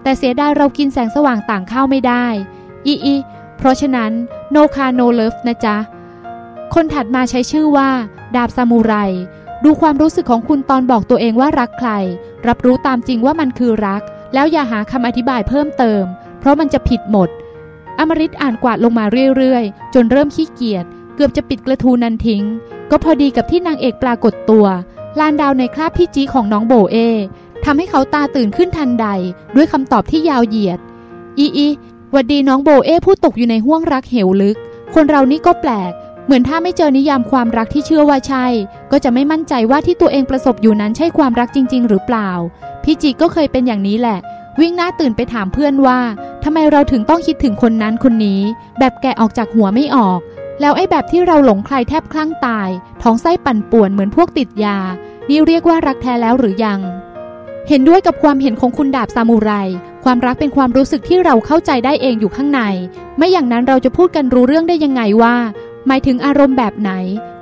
[0.02, 2.26] แต่เสียดายเรากินแสงสว่างต่างเข้าไม่ได้
[2.86, 3.16] อีอี
[3.56, 4.12] เพราะฉะนั้น
[4.54, 5.76] no car no love นะจ๊ะ
[6.74, 7.90] คนถัดมาใช้ชื่อว่า
[8.36, 8.94] ดาบซามูไร
[9.64, 11.90] ดูความรู้สึกของคุณตอนบอกตัวเองว่ารักใคร
[12.48, 14.02] รับรู้ตามจริงว่ามันคือรัก
[14.34, 16.02] แล้วอย่าหาคำอธิบายเพิ่มเติม
[16.40, 17.28] เพราะมันจะผิดหมด
[17.98, 19.04] อมริตอ่านกวาดลงมา
[19.36, 20.84] เรื่อยๆ จนเริ่มขี้เกียจ
[21.16, 22.44] เกือบจะปิดกระทูนั้นทิ้ง
[22.90, 24.66] ก็พอดีกับที่นางเอกปรากฏตัว
[25.18, 26.96] ลานดาวในคราบพี่จีของน้องโบเอ
[27.64, 29.06] ทำให้เขาตาตื่นขึ้นทันใด
[29.56, 30.78] ด้วยคำตอบที่ยาวเหยียด
[31.38, 31.68] อีอี
[32.14, 34.56] วัดดีน้องโบเอผู้ตกอยู่ในห้วงรักเหวลึก
[34.94, 35.92] คนเรานี่ก็แปลก
[36.34, 38.46] มือนถ้าไม่เจอนิยามความรักที่เชื่อว่าใช่
[38.92, 42.30] ก็จะไม่มั่นใจว่าที่ตัวเองประสบอยู่นั้นใช่ความรักจริง ๆ หรือเปล่า
[42.84, 44.18] พี่จีก็เคยเป็นอย่างนี้แหละ
[44.60, 46.00] วิ่งหน้าตื่นไปถามเพื่อนว่า
[46.44, 48.40] ทำไมเราถึงต้องคิดถึงคนนั้นคนนี้
[48.78, 50.20] แบบแกะออกจากหัวไม่ออก
[50.60, 52.68] แล้วไอ้แบบที่เราหลงใครแทบคลั่งตาย
[53.02, 54.78] ท้องไส้ปั่นป่วนเหมือนพวกติดยา
[55.28, 56.80] นี่เรียกว่ารักแท้แล้วหรือยัง
[57.68, 59.52] เห็นด้วยกับความเห็นของคุณดาบซามูไร
[60.04, 62.60] ความรักเป็นความรู้สึกที่เราเข้าใจได้เองอยู่ข้างใน
[63.16, 65.36] ไม่อย่างนั้นเราจะพูดกันรู้เรื่องได้ยังไงว่า
[65.86, 66.92] หมายถึงอารมณ์แบบไหน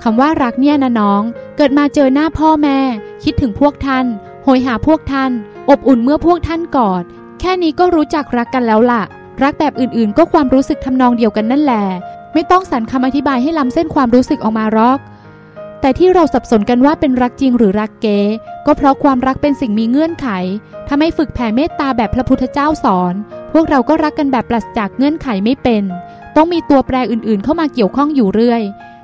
[0.02, 1.22] คำว่ารักเนี่ยนะน้อง
[1.56, 2.78] เกิดมาเจอหน้าพ่อแม่
[3.24, 4.06] คิดถึงพวกท่าน
[4.42, 5.30] โหยหาพวกท่าน
[5.70, 7.04] อบอุ่นเมื่อพวกท่านกอด
[7.40, 9.02] แค่นี้ก็รู้จักรักกันแล้วล่ะ
[9.42, 11.84] รักแบบอื่นๆ ก็ความรู้สึกทำนองเดียวกันนั่นแหละ
[12.34, 14.98] ไม่ต้องสรรคำอธิบายให้ล้ำเส้นความรู้สึกออกมารอก
[15.80, 18.18] แต่ที่เราสับสนกันว่าเป็นรักจริงหรือรักเก๋
[18.66, 20.28] ก็เพราะความรักเป็นสิ่งมีเงื่อนไข
[20.86, 23.14] ถ้าไม่ฝึกแผ่เมตตาแบบพระพุทธเจ้าสอน
[23.52, 25.82] พวกเราก็รักกันแบบปราศจากเงื่อนไขไม่เป็น
[26.42, 28.62] ต้องมีตัวแปรอื่นๆ เข้ามาเกี่ยวข้องอยู่เรื่อย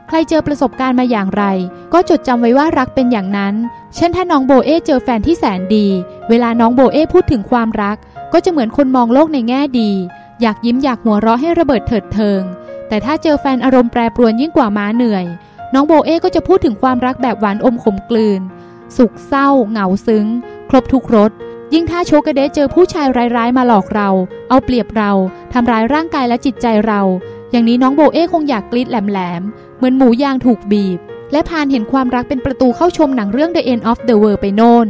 [0.08, 1.44] ใครเจอประสบการณ์มาอย่างไร
[1.92, 3.54] ก็จดจำไว้ว่ารักเป็นอย่างนั้น
[3.94, 5.86] เช่นถ้าน้องโบเอเจอแฟนที่แสนดี
[6.28, 7.96] เวลาน้องโบเอพูดถึงความรัก
[8.32, 9.90] ก็จะเหมือนคนมองโลกในแง่ดี
[10.40, 12.42] อยากยิ้มอยากหัวเราะให้ระเบิดเถิดเทิง
[12.88, 15.24] แต่ถ้าเจอแฟนอารมณ์แปรปรวนยิ่งกว่าม้าเหนื่อย
[15.74, 18.40] น้องโบเอก็จะพูดถึงความรักแบบหวานอมขมกลืน
[18.96, 20.26] สุขเศร้า เหงาซึ้ง
[20.68, 21.30] ครบทุกรส
[21.74, 24.08] ยิ่งถ้าโชกเดเจอผู้ชายร้ายๆมาหลอกเรา
[24.48, 25.10] เอาเปรียบเรา
[25.52, 27.00] ทำร้ายร่างกายและจิตใจเรา
[27.50, 30.98] อย่างนี้น้องโบเอ้คงอยากกรีดแหลมๆ เหมือนหมูยางถูกบีบ
[31.32, 34.88] และพานเห็นความรักเป็นประตูเข้าชมหนังเรื่อง The End of the World ไปโน่น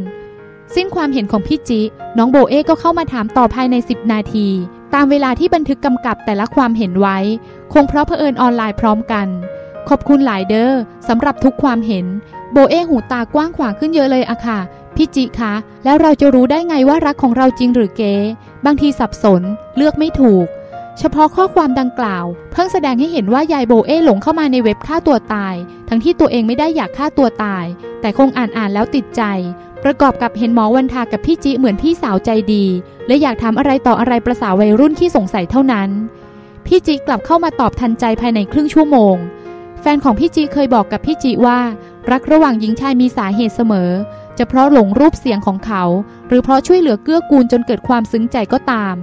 [0.75, 1.81] สิ้นความเห็นของพี่จิ
[2.19, 4.49] น้องโบเอก็เข้ามาถามต่อภายใน 10 นาที
[4.95, 7.19] ตามเวลาที่บันทึกกำกับแต่ละความเห็นไว้
[7.73, 9.27] คงเพราะเผอิญออนไลน์พร้อมกัน
[9.89, 10.73] ขอบคุณหลายเด้อ
[11.09, 12.07] สำหรับทุกความเห็น
[12.53, 14.61] โบเอหูตากว้างขวางขึ้นเยอะเลยอะค่ะ
[14.97, 15.55] พี่จิคะ
[15.85, 18.15] แล้วเราจะรู้ได้ไงว่ารักของเราจริงหรือเก๊
[18.65, 19.43] บางทีสับสน
[19.77, 20.47] เลือกไม่ถูก
[20.99, 25.55] เฉพาะข้อความดังกล่าว เพิ่งแสดงให้เห็นว่ายายโบเอหลงเข้ามาในเว็บฆ่าตัวตาย
[25.89, 27.65] ทั้งที่ตัวเองไม่ได้อยากฆ่าตัวตาย
[28.01, 29.23] แต่คงอ่านอ่านแล้วติดใจ
[29.85, 32.65] ประกอบกับเห็นหมอวันทากับพี่จิเหมือนพี่สาวใจดี
[33.07, 35.89] และอยากทำอะไรต่ออะไรประสาวัยรุ่นที่สงสัยเท่านั้น
[36.67, 39.17] พี่จิกลับเข้ามาตอบทันใจภายในครึ่งชั่วโมง
[39.81, 41.59] แฟนของพี่จิเคยบอกกับพี่จิว่า
[42.11, 43.91] รักระหว่างหญิงชายมีสาเหตุเสมอ
[44.39, 45.85] จะเพราะหลงรูปเสียงของเขา
[46.29, 48.97] หรือเพราะช่วยเหลือเกื้อกูลจนเกิดความซึ้งใจก็ตาม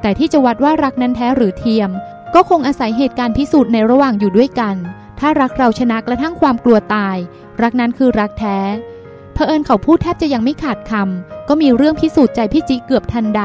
[0.00, 1.90] แต่ที่จะวัดว่ารักนั้นแท้หรือเทียม
[2.34, 4.76] ก็คงอาศัยเหตุการณ์พิสูจน์ในระหว่างอยู่ด้วยกัน
[5.18, 7.16] ถ้ารักเราชนะกระทั่งความกลัวตาย
[7.62, 8.58] รักนั้นคือรักแท้
[9.34, 13.42] เผอิญเขาพูดแทบจะยังไม่ขาดคำก็มีเรื่องพิสูจน์ใจพี่จิเกือบทันใด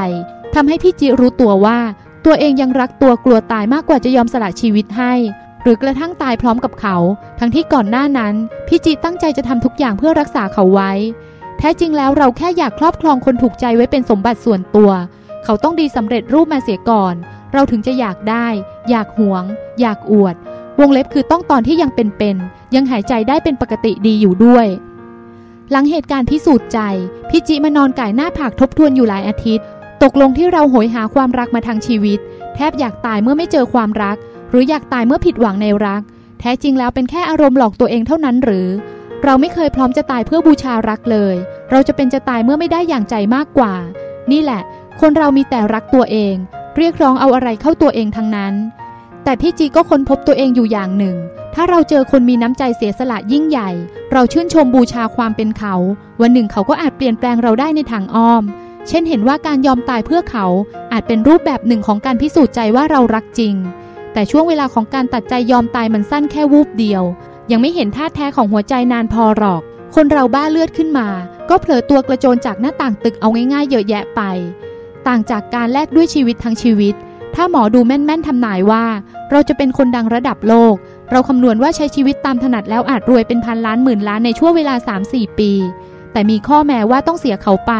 [0.56, 1.80] ทำให้พี่จิรู้ตัวว่า
[2.26, 5.14] ตัวเองยังรักตัวกลัวตายมากกว่าจะยอมสละชีวิตให้
[5.64, 6.98] หรือกระทั่งตายพร้อมกับเขา
[7.40, 8.34] ทั้งที่ก่อนหน้านั้น
[8.68, 10.92] พี่จิตั้งใจจะทำทุกอย่างเพื่อรักษาเขาไว้
[11.68, 14.92] ท้จริงแล้วเราแค่อยากครอบครองคนถูกใจไว้เป็นสมบัติส่วนตัว
[15.44, 17.16] เขาต้องดีสำเร็จรูปมาเสียก่อน
[17.54, 18.48] เราถึงจะอยากได้
[18.90, 19.44] อยากหวง
[19.82, 20.36] อยากอวด
[20.80, 24.68] วงเล็บคือต้องตอนที่ยังเป็นๆ ยังหายใจได้เป็นปกติดีอยู่ด้วย
[25.72, 26.80] หลังเหตุการณ์พิสูจน์ใจ
[27.30, 29.66] พี่จิมานอนก่ายหน้าผากทบทวนอยู่หลายอาทิตย์
[30.04, 32.20] ตกลงที่เราโหยหาความรักมาทางชีวิต
[32.56, 34.18] แทบอยากตายเมื่อไม่เจอความรัก
[34.50, 36.02] หรืออยากตายเมื่อผิดหวังในรัก
[36.40, 38.68] แท้จริงแล้วเป็นแค่อารมณ์หลอกตัวเองเท่านั้นหรือ
[39.24, 41.36] เราไม่เคยพร้อมจะตายเพื่อบูชารักเลย
[41.72, 43.74] เราจะเป็นจะตายเมื่อไม่ได้อย่างใจมากกว่า
[44.32, 44.62] นี่แหละ
[45.00, 46.36] คนเรามีแต่รักตัวเอง
[46.78, 48.54] เรียกร้องเอาอะไรเข้าตัวเองทั้งนั้น
[49.24, 51.16] แต่พี่จีก็ค้นพบตัวเองอยู่อย่างหนึ่ง
[51.54, 53.70] ถ้าเราเจอคนมีน้ำใจเสียสละยิ่งใหญ่
[54.12, 55.76] เราชื่นชมบูชาความเป็นเขา
[56.22, 58.44] วันหนึ่งเขาก็อาจเปลี่ยนแปลงเราได้ในทางอ้อม
[58.88, 60.46] เช่นเห็นว่าการยอมตายเพื่อเขา
[60.92, 63.56] อาจเป็นรูปแบบหนึ่งของการพิสูจน์ใจว่าเรารักจริง
[64.14, 67.04] แต่ช่วงเวลาของการตัดใจยอมตายมันสั้นแค่วูบเดียว
[67.52, 69.62] ยังไม่เห็นท่าแท้ของหัวใจนานพอหรอก
[69.96, 71.08] คนเราบ้าเลือดขึ้นมา
[71.50, 74.22] ก็เผลอตัวกระโจนจากหน้าต่างตึกเอาง่ายๆเยอะแยะไป
[75.08, 76.96] ต่างจากการแลกด้วยชีวิตทั้งชีวิต
[77.36, 78.86] ถ้าหมอดูแม่นๆทำนายว่า
[79.32, 80.76] เราจะเป็นคนดังระดับโลก
[81.12, 84.76] เราคำนวณว่าใช้ชีวิตตามถนัดแล้วอาจรวยเป็นพันล้านหมื่นล้านในช่วงเวลา
[85.08, 85.52] 3-4 ปี
[86.12, 87.74] แต่มีข้อแม้ว่าต้องเสียเขาไป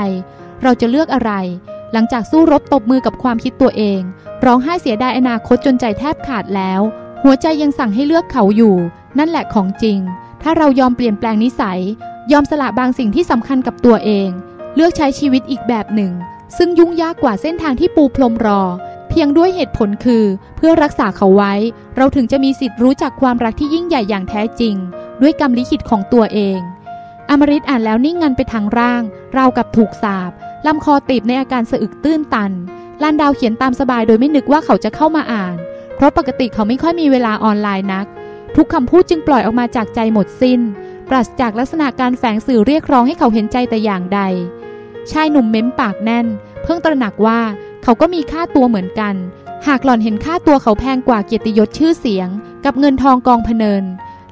[0.64, 1.32] เราจะเลือกอะไร
[1.94, 4.02] หลังจากสู้รบตบมือกับความคิดตัวเอง
[4.46, 6.82] ร้องไห้เสียดายอนาคตจนใจแทบขาดแล้ว
[7.24, 8.76] หัวใจยังสั่งให้เลือกเขาอยู่
[9.18, 10.00] นั่นแหละของจริง
[10.42, 11.80] ถ้าเรายอมเปลี่ยนแปลงนิสัย
[12.32, 14.30] ยอมสละบางสิ่งที่สำคัญกับตัวเอง
[14.76, 16.12] เลือกใช้ชีวิตอีกแบบหนึ่ง
[16.58, 18.62] ซึ่งยุ่งยากกว่าเส้นทางที่ปูพรมรอ
[19.10, 20.26] เพียงด้วยเหตุผลคือ
[20.58, 21.54] เพื่อรักษาเขาไว้
[21.98, 24.76] เราถึงจะมีสิทธิ์รู้จักความรักที่ยิ่งใหญ่อย่างแท้จริง
[25.22, 26.60] ด้วยกรรมลิขิตของตัวเอง
[27.30, 29.04] อมริตอ่านแล้วนิ่งงันไปทางร่าง
[29.34, 30.32] เรากับถูกสาบ
[30.66, 32.52] ลำคอตีบในอาการสะอึกตื้นตัน
[33.02, 35.56] ลานดาวเขียนตามสบายโดยไม่นึกว่าเขาจะเข้ามาอ่าน
[35.96, 38.06] เพราะปกติเขาไม่ค่อยมีเวลาออนไลน์นัก
[38.56, 40.60] ทุกคำพูดจึงปล่อยออกมาจากใจหมดสิน้น
[41.10, 44.20] ปราศจากลักษณะการแฝงสื่อเรียกร้องให้เขาเห็นใจแต่อย่างใด
[45.12, 46.26] ชายหนุ่มเม้มปากแน่น
[46.64, 47.40] เพิ่งตระหนักว่า
[47.84, 49.16] เขาก็มีค่าตัวเหมือนกัน
[49.68, 52.30] หากหล่อนเห็นค่าตัวเขาแพงกว่าเกียรติยศชื่อเสียง
[52.66, 53.84] กับเงินทองกองพเนิน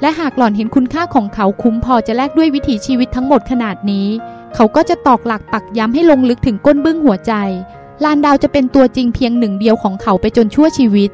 [0.02, 4.08] และหากหล่อนเห็นคุณค่าของเขาคุ้มพอจะแลกด้วยวิถีชีวิตทั้งหมดขนาดนี้
[4.56, 7.34] เขาก็จะตอกหลักปักย้ำให้ลงลึกถึงก้นบึ้งหัวใจ
[8.04, 11.12] ลานดาวจะเป็นตัวจริงเพียงหนึ่งเดียวของเขาไปจนชั่วชีวิต